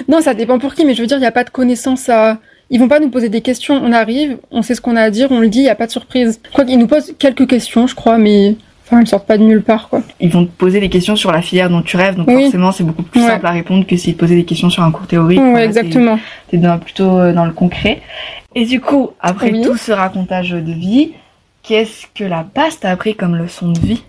Non, 0.07 0.21
ça 0.21 0.33
dépend 0.33 0.59
pour 0.59 0.73
qui, 0.75 0.85
mais 0.85 0.93
je 0.95 1.01
veux 1.01 1.07
dire, 1.07 1.17
il 1.17 1.21
n'y 1.21 1.25
a 1.25 1.31
pas 1.31 1.43
de 1.43 1.49
connaissances 1.49 2.07
à... 2.07 2.37
Ils 2.73 2.79
vont 2.79 2.87
pas 2.87 2.99
nous 2.99 3.09
poser 3.09 3.29
des 3.29 3.41
questions, 3.41 3.75
on 3.83 3.91
arrive, 3.91 4.37
on 4.49 4.61
sait 4.61 4.73
ce 4.75 4.81
qu'on 4.81 4.95
a 4.95 5.01
à 5.01 5.09
dire, 5.11 5.27
on 5.29 5.39
le 5.39 5.49
dit, 5.49 5.59
il 5.59 5.63
n'y 5.63 5.69
a 5.69 5.75
pas 5.75 5.85
de 5.87 5.91
surprise. 5.91 6.39
Je 6.45 6.49
crois 6.51 6.63
qu'ils 6.65 6.79
nous 6.79 6.87
posent 6.87 7.13
quelques 7.19 7.45
questions, 7.47 7.85
je 7.85 7.93
crois, 7.95 8.17
mais... 8.17 8.55
Enfin, 8.87 8.99
elles 9.01 9.07
sortent 9.07 9.27
pas 9.27 9.37
de 9.37 9.43
nulle 9.43 9.61
part, 9.61 9.87
quoi. 9.89 10.01
Ils 10.19 10.29
vont 10.29 10.45
te 10.45 10.51
poser 10.51 10.79
des 10.81 10.89
questions 10.89 11.15
sur 11.15 11.31
la 11.31 11.41
filière 11.41 11.69
dont 11.69 11.81
tu 11.81 11.95
rêves, 11.97 12.15
donc 12.15 12.27
Oui. 12.27 12.43
forcément 12.43 12.71
c'est 12.73 12.83
beaucoup 12.83 13.03
plus 13.03 13.21
Ouais. 13.21 13.27
simple 13.27 13.45
à 13.45 13.51
répondre 13.51 13.85
que 13.85 13.95
s'ils 13.95 14.15
te 14.15 14.19
posaient 14.19 14.35
des 14.35 14.43
questions 14.45 14.69
sur 14.69 14.83
un 14.83 14.91
cours 14.91 15.07
théorique. 15.07 15.39
ouais, 15.39 15.49
Voilà, 15.51 15.65
exactement. 15.65 16.19
T'es 16.49 16.57
dans- 16.57 16.77
plutôt 16.79 17.17
euh, 17.17 17.31
dans 17.33 17.45
le 17.45 17.51
concret. 17.53 18.01
Et 18.55 18.65
du 18.65 18.81
coup, 18.81 19.11
après 19.21 19.51
Oui. 19.51 19.61
tout 19.61 19.77
ce 19.77 19.91
racontage 19.93 20.49
de 20.51 20.71
vie, 20.73 21.11
qu'est-ce 21.63 22.05
que 22.15 22.23
la 22.25 22.45
base 22.55 22.79
t'a 22.79 22.89
appris 22.89 23.15
comme 23.15 23.35
leçon 23.37 23.71
de 23.71 23.79
vie 23.79 24.01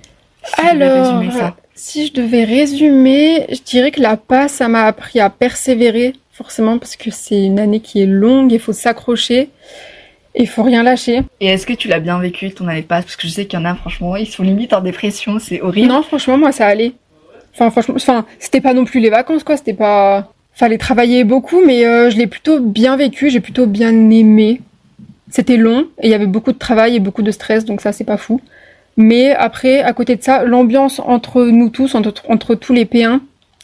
Si 0.44 0.60
Alors, 0.66 1.22
ça? 1.32 1.54
si 1.76 2.06
je 2.08 2.12
devais 2.12 2.42
résumer, 2.42 3.46
je 3.52 3.60
dirais 3.64 3.92
que 3.92 4.00
la 4.00 4.16
passe, 4.16 4.52
ça 4.54 4.66
m'a 4.68 4.82
appris 4.84 5.20
à 5.20 5.30
persévérer, 5.30 6.14
forcément, 6.32 6.78
parce 6.78 6.96
que 6.96 7.10
c'est 7.10 7.44
une 7.44 7.60
année 7.60 7.80
qui 7.80 8.02
est 8.02 8.06
longue, 8.06 8.50
il 8.52 8.58
faut 8.58 8.72
s'accrocher, 8.72 9.50
il 10.34 10.48
faut 10.48 10.62
rien 10.62 10.82
lâcher. 10.82 11.22
Et 11.40 11.46
est-ce 11.46 11.66
que 11.66 11.74
tu 11.74 11.88
l'as 11.88 12.00
bien 12.00 12.18
vécu 12.18 12.50
ton 12.52 12.66
année 12.68 12.82
de 12.82 12.86
passe 12.86 13.04
Parce 13.04 13.16
que 13.16 13.28
je 13.28 13.32
sais 13.32 13.46
qu'il 13.46 13.58
y 13.58 13.62
en 13.62 13.66
a, 13.66 13.74
franchement, 13.74 14.16
ils 14.16 14.26
sont 14.26 14.42
limite 14.42 14.72
en 14.72 14.80
dépression, 14.80 15.38
c'est 15.38 15.60
horrible. 15.60 15.88
Non, 15.88 16.02
franchement, 16.02 16.38
moi, 16.38 16.52
ça 16.52 16.66
allait. 16.66 16.94
Enfin, 17.54 17.70
franchement, 17.70 17.94
enfin, 17.96 18.24
c'était 18.38 18.62
pas 18.62 18.72
non 18.72 18.84
plus 18.84 19.00
les 19.00 19.10
vacances, 19.10 19.44
quoi, 19.44 19.56
c'était 19.56 19.74
pas... 19.74 20.32
Fallait 20.54 20.78
travailler 20.78 21.24
beaucoup, 21.24 21.62
mais 21.64 21.86
euh, 21.86 22.10
je 22.10 22.18
l'ai 22.18 22.26
plutôt 22.26 22.60
bien 22.60 22.96
vécu, 22.96 23.30
j'ai 23.30 23.40
plutôt 23.40 23.66
bien 23.66 23.90
aimé. 24.10 24.60
C'était 25.30 25.56
long, 25.56 25.86
et 26.00 26.08
il 26.08 26.10
y 26.10 26.14
avait 26.14 26.26
beaucoup 26.26 26.52
de 26.52 26.58
travail 26.58 26.96
et 26.96 27.00
beaucoup 27.00 27.22
de 27.22 27.30
stress, 27.30 27.64
donc 27.64 27.80
ça, 27.80 27.92
c'est 27.92 28.04
pas 28.04 28.18
fou. 28.18 28.40
Mais 28.98 29.34
après, 29.34 29.80
à 29.80 29.94
côté 29.94 30.16
de 30.16 30.22
ça, 30.22 30.44
l'ambiance 30.44 31.00
entre 31.00 31.44
nous 31.44 31.70
tous, 31.70 31.94
entre, 31.94 32.12
entre 32.28 32.54
tous 32.54 32.74
les 32.74 32.84
P1, 32.84 33.20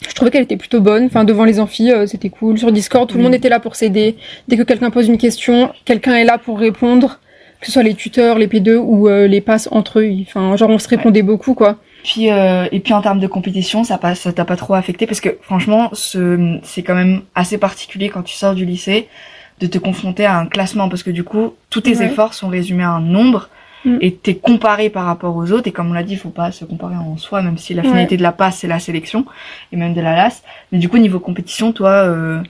je 0.07 0.13
trouvais 0.13 0.31
qu'elle 0.31 0.43
était 0.43 0.57
plutôt 0.57 0.79
bonne. 0.81 1.05
Enfin, 1.05 1.23
devant 1.23 1.43
les 1.45 1.59
amphis, 1.59 1.91
euh, 1.91 2.05
c'était 2.07 2.29
cool. 2.29 2.57
Sur 2.57 2.71
Discord, 2.71 3.07
tout 3.09 3.17
le 3.17 3.23
monde 3.23 3.35
était 3.35 3.49
là 3.49 3.59
pour 3.59 3.75
s'aider. 3.75 4.15
Dès 4.47 4.55
que 4.57 4.63
quelqu'un 4.63 4.89
pose 4.91 5.07
une 5.07 5.17
question, 5.17 5.71
quelqu'un 5.85 6.15
est 6.15 6.23
là 6.23 6.37
pour 6.37 6.59
répondre. 6.59 7.19
Que 7.59 7.65
ce 7.65 7.73
soit 7.73 7.83
les 7.83 7.93
tuteurs, 7.93 8.37
les 8.37 8.47
P2 8.47 8.75
ou 8.77 9.09
euh, 9.09 9.27
les 9.27 9.41
passes 9.41 9.67
entre 9.71 9.99
eux. 9.99 10.09
Enfin, 10.21 10.55
genre, 10.55 10.69
on 10.69 10.79
se 10.79 10.87
répondait 10.87 11.23
beaucoup, 11.23 11.53
quoi. 11.53 11.75
Puis 12.05 12.31
euh, 12.31 12.65
et 12.71 12.79
puis 12.79 12.93
en 12.93 13.01
termes 13.01 13.19
de 13.19 13.27
compétition, 13.27 13.83
ça 13.83 13.97
passe, 13.97 14.21
ça 14.21 14.31
t'a 14.31 14.45
pas 14.45 14.55
trop 14.55 14.73
affecté 14.75 15.05
parce 15.05 15.19
que 15.19 15.37
franchement, 15.41 15.89
ce, 15.91 16.57
c'est 16.63 16.81
quand 16.83 16.95
même 16.95 17.23
assez 17.35 17.57
particulier 17.57 18.07
quand 18.07 18.21
tu 18.23 18.33
sors 18.35 18.55
du 18.55 18.63
lycée 18.63 19.09
de 19.59 19.67
te 19.67 19.77
confronter 19.77 20.23
à 20.25 20.37
un 20.37 20.45
classement 20.45 20.87
parce 20.87 21.03
que 21.03 21.11
du 21.11 21.25
coup, 21.25 21.53
tous 21.69 21.81
tes 21.81 21.97
Ouais. 21.97 22.05
efforts 22.05 22.33
sont 22.33 22.47
résumés 22.47 22.83
à 22.85 22.91
un 22.91 23.01
nombre 23.01 23.49
Mm. 23.85 23.97
et 24.01 24.13
t'es 24.13 24.35
comparé 24.35 24.89
par 24.89 25.05
rapport 25.05 25.35
aux 25.37 25.51
autres 25.51 25.67
et 25.67 25.71
comme 25.71 25.89
on 25.89 25.93
l'a 25.93 26.03
dit, 26.03 26.13
il 26.13 26.19
faut 26.19 26.29
pas 26.29 26.51
se 26.51 26.65
comparer 26.65 26.95
en 26.97 27.15
soi, 27.17 27.41
même 27.41 27.57
si 27.57 27.73
la 27.73 27.81
Ouais. 27.81 27.87
finalité 27.87 28.17
de 28.17 28.23
la 28.23 28.31
passe 28.33 28.57
c'est 28.57 28.67
la 28.67 28.79
sélection 28.79 29.25
et 29.71 29.77
même 29.77 29.93
de 29.93 30.01
la 30.01 30.15
LAS. 30.15 30.41
Mais 30.71 30.79
du 30.79 30.89
coup, 30.89 30.97
niveau 30.97 31.19
compétition, 31.19 31.71
toi, 31.71 31.91
euh, 32.05 32.41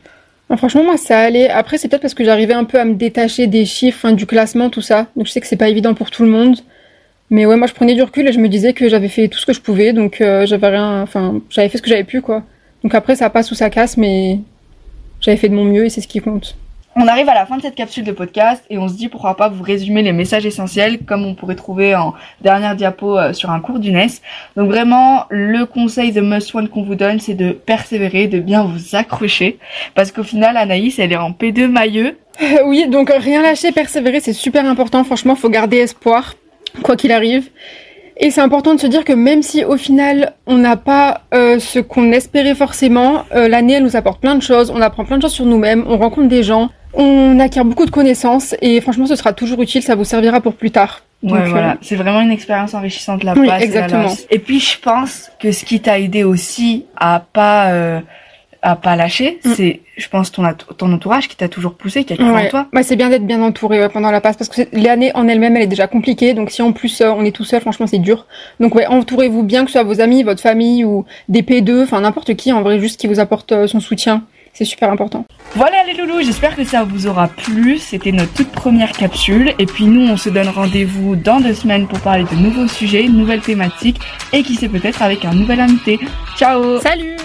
Ah, 0.51 0.57
franchement, 0.57 0.83
moi, 0.83 0.97
ça 0.97 1.19
allait. 1.19 1.47
Après, 1.47 1.77
c'est 1.77 1.87
peut-être 1.87 2.01
parce 2.01 2.15
que 2.15 2.23
j'arrivais 2.25 2.55
un 2.55 2.63
peu 2.63 2.79
à 2.79 2.85
me 2.85 2.95
détacher 2.95 3.45
des 3.45 3.65
chiffres, 3.65 4.03
hein, 4.07 4.13
du 4.13 4.25
classement, 4.25 4.71
tout 4.71 4.81
ça. 4.81 5.05
Donc, 5.15 5.27
je 5.27 5.31
sais 5.31 5.39
que 5.41 5.45
c'est 5.45 5.55
pas 5.57 5.69
évident 5.69 5.93
pour 5.93 6.09
tout 6.09 6.23
le 6.23 6.29
monde. 6.31 6.57
Mais 7.29 7.45
ouais, 7.45 7.55
moi 7.55 7.67
je 7.67 7.73
prenais 7.75 7.93
du 7.93 8.01
recul 8.01 8.27
et 8.27 8.31
je 8.31 8.39
me 8.39 8.49
disais 8.49 8.73
que 8.73 8.89
j'avais 8.89 9.09
fait 9.09 9.27
tout 9.27 9.37
ce 9.37 9.45
que 9.45 9.53
je 9.53 9.61
pouvais, 9.61 9.93
donc 9.93 10.19
euh, 10.21 10.47
j'avais 10.47 10.69
rien, 10.69 11.03
enfin 11.03 11.39
j'avais 11.51 11.69
fait 11.69 11.77
ce 11.77 11.83
que 11.83 11.89
j'avais 11.89 12.03
pu 12.03 12.21
quoi. 12.21 12.41
Donc 12.83 12.95
après 12.95 13.15
ça 13.15 13.29
passe 13.29 13.51
ou 13.51 13.53
ça 13.53 13.69
casse, 13.69 13.97
mais 13.97 14.39
j'avais 15.21 15.37
fait 15.37 15.49
de 15.49 15.53
mon 15.53 15.65
mieux 15.65 15.85
et 15.85 15.89
c'est 15.91 16.01
ce 16.01 16.07
qui 16.07 16.21
compte. 16.21 16.55
On 16.95 17.07
arrive 17.07 17.29
à 17.29 17.35
la 17.35 17.45
fin 17.45 17.57
de 17.57 17.61
cette 17.61 17.75
capsule 17.75 18.03
de 18.03 18.11
podcast 18.11 18.63
et 18.69 18.77
on 18.79 18.87
se 18.87 18.95
dit 18.95 19.09
pourquoi 19.09 19.37
pas 19.37 19.47
vous 19.47 19.63
résumer 19.63 20.01
les 20.01 20.11
messages 20.11 20.45
essentiels 20.45 20.99
comme 21.05 21.23
on 21.23 21.35
pourrait 21.35 21.55
trouver 21.55 21.95
en 21.95 22.15
dernière 22.41 22.75
diapo 22.75 23.17
euh, 23.17 23.31
sur 23.31 23.51
un 23.51 23.59
cours 23.59 23.79
du 23.79 23.91
NES. 23.91 24.07
Donc 24.57 24.69
vraiment, 24.69 25.25
le 25.29 25.65
conseil 25.65 26.11
de 26.11 26.19
must 26.19 26.53
one 26.53 26.67
qu'on 26.67 26.81
vous 26.81 26.95
donne, 26.95 27.19
c'est 27.19 27.35
de 27.35 27.51
persévérer, 27.51 28.27
de 28.27 28.39
bien 28.39 28.63
vous 28.63 28.95
accrocher 28.95 29.59
parce 29.93 30.11
qu'au 30.11 30.23
final, 30.23 30.57
Anaïs, 30.57 30.97
elle 30.97 31.13
est 31.13 31.17
en 31.17 31.31
P2 31.31 31.67
mailleux. 31.67 32.17
Euh, 32.41 32.45
oui, 32.65 32.87
donc 32.87 33.11
rien 33.15 33.43
lâcher, 33.43 33.71
persévérer, 33.71 34.19
c'est 34.19 34.33
super 34.33 34.65
important. 34.65 35.03
Franchement, 35.03 35.35
faut 35.35 35.49
garder 35.49 35.77
espoir, 35.77 36.33
quoi 36.81 36.95
qu'il 36.95 37.11
arrive. 37.11 37.49
Et 38.21 38.31
c'est 38.31 38.41
important 38.41 38.75
de 38.75 38.81
se 38.81 38.87
dire 38.87 39.05
que 39.05 39.13
même 39.13 39.41
si 39.41 39.63
au 39.63 39.77
final 39.77 40.33
on 40.45 40.57
n'a 40.57 40.75
pas 40.75 41.21
euh, 41.33 41.57
ce 41.57 41.79
qu'on 41.79 42.11
espérait 42.11 42.53
forcément, 42.53 43.23
euh, 43.33 43.47
l'année 43.47 43.73
elle 43.73 43.83
nous 43.83 43.95
apporte 43.95 44.19
plein 44.19 44.35
de 44.35 44.41
choses, 44.41 44.71
on 44.75 44.81
apprend 44.81 45.05
plein 45.05 45.15
de 45.15 45.21
choses 45.21 45.31
sur 45.31 45.45
nous-mêmes, 45.45 45.85
on 45.87 45.97
rencontre 45.97 46.27
des 46.27 46.43
gens, 46.43 46.69
on 46.93 47.39
acquiert 47.39 47.65
beaucoup 47.65 47.85
de 47.85 47.91
connaissances 47.91 48.55
et 48.61 48.81
franchement 48.81 49.05
ce 49.05 49.15
sera 49.15 49.33
toujours 49.33 49.61
utile, 49.61 49.81
ça 49.83 49.95
vous 49.95 50.03
servira 50.05 50.41
pour 50.41 50.53
plus 50.55 50.71
tard. 50.71 51.01
Ouais, 51.21 51.31
Donc, 51.31 51.39
euh, 51.39 51.49
voilà, 51.49 51.77
c'est 51.81 51.95
vraiment 51.97 52.21
une 52.21 52.31
expérience 52.31 52.73
enrichissante 52.73 53.23
la 53.23 53.33
Oui, 53.33 53.47
passe 53.47 53.61
exactement. 53.63 54.13
Et 54.29 54.39
puis 54.39 54.59
je 54.59 54.79
pense 54.79 55.29
que 55.39 55.51
ce 55.51 55.65
qui 55.65 55.81
t'a 55.81 55.99
aidé 55.99 56.23
aussi 56.23 56.85
à 56.95 57.21
pas 57.33 57.71
euh, 57.71 57.99
à 58.61 58.75
pas 58.75 58.95
lâcher, 58.97 59.39
Mm. 59.45 59.53
c'est 59.55 59.81
je 59.97 60.07
pense 60.09 60.31
ton 60.31 60.43
ton 60.77 60.91
entourage 60.93 61.27
qui 61.27 61.35
t'a 61.35 61.47
toujours 61.49 61.73
poussé, 61.75 62.03
qui 62.05 62.13
a 62.13 62.15
cru 62.15 62.25
en 62.25 62.33
Ouais. 62.33 62.49
toi. 62.49 62.67
Bah, 62.73 62.83
c'est 62.83 62.95
bien 62.95 63.09
d'être 63.09 63.25
bien 63.25 63.41
entouré 63.41 63.79
ouais, 63.79 63.89
pendant 63.89 64.11
la 64.11 64.19
passe 64.21 64.37
parce 64.37 64.49
que 64.49 64.61
l'année 64.73 65.11
en 65.13 65.27
elle-même 65.27 65.55
elle 65.57 65.63
est 65.63 65.67
déjà 65.67 65.87
compliquée 65.87 66.33
donc 66.33 66.51
si 66.51 66.61
en 66.61 66.71
plus 66.71 67.01
euh, 67.01 67.09
on 67.11 67.23
est 67.25 67.31
tout 67.35 67.43
seul 67.45 67.59
franchement 67.61 67.85
c'est 67.87 67.99
dur 67.99 68.25
donc 68.61 68.75
ouais 68.75 68.85
entourez-vous 68.87 69.43
bien 69.43 69.61
que 69.65 69.71
ce 69.71 69.73
soit 69.73 69.83
vos 69.83 69.99
amis 70.01 70.23
votre 70.23 70.41
famille 70.41 70.83
ou 70.85 71.05
des 71.29 71.41
P2 71.41 71.83
enfin 71.83 71.99
n'importe 72.01 72.33
qui 72.35 72.51
en 72.53 72.61
vrai 72.61 72.79
juste 72.79 72.99
qui 72.99 73.07
vous 73.07 73.19
apporte 73.19 73.51
euh, 73.51 73.67
son 73.67 73.79
soutien 73.81 74.23
c'est 74.53 74.65
super 74.65 74.91
important 74.91 75.25
Voilà 75.55 75.83
les 75.85 75.93
loulous, 75.93 76.21
j'espère 76.21 76.55
que 76.55 76.63
ça 76.63 76.83
vous 76.83 77.07
aura 77.07 77.27
plu. 77.27 77.77
C'était 77.77 78.11
notre 78.11 78.33
toute 78.33 78.51
première 78.51 78.91
capsule. 78.91 79.53
Et 79.59 79.65
puis 79.65 79.85
nous, 79.85 80.07
on 80.09 80.17
se 80.17 80.29
donne 80.29 80.49
rendez-vous 80.49 81.15
dans 81.15 81.39
deux 81.39 81.53
semaines 81.53 81.87
pour 81.87 81.99
parler 81.99 82.25
de 82.25 82.35
nouveaux 82.35 82.67
sujets, 82.67 83.03
de 83.03 83.11
nouvelles 83.11 83.41
thématiques 83.41 83.99
et 84.33 84.43
qui 84.43 84.55
sait 84.55 84.69
peut-être 84.69 85.01
avec 85.01 85.25
un 85.25 85.33
nouvel 85.33 85.59
invité. 85.59 85.99
Ciao 86.37 86.79
salut 86.79 87.17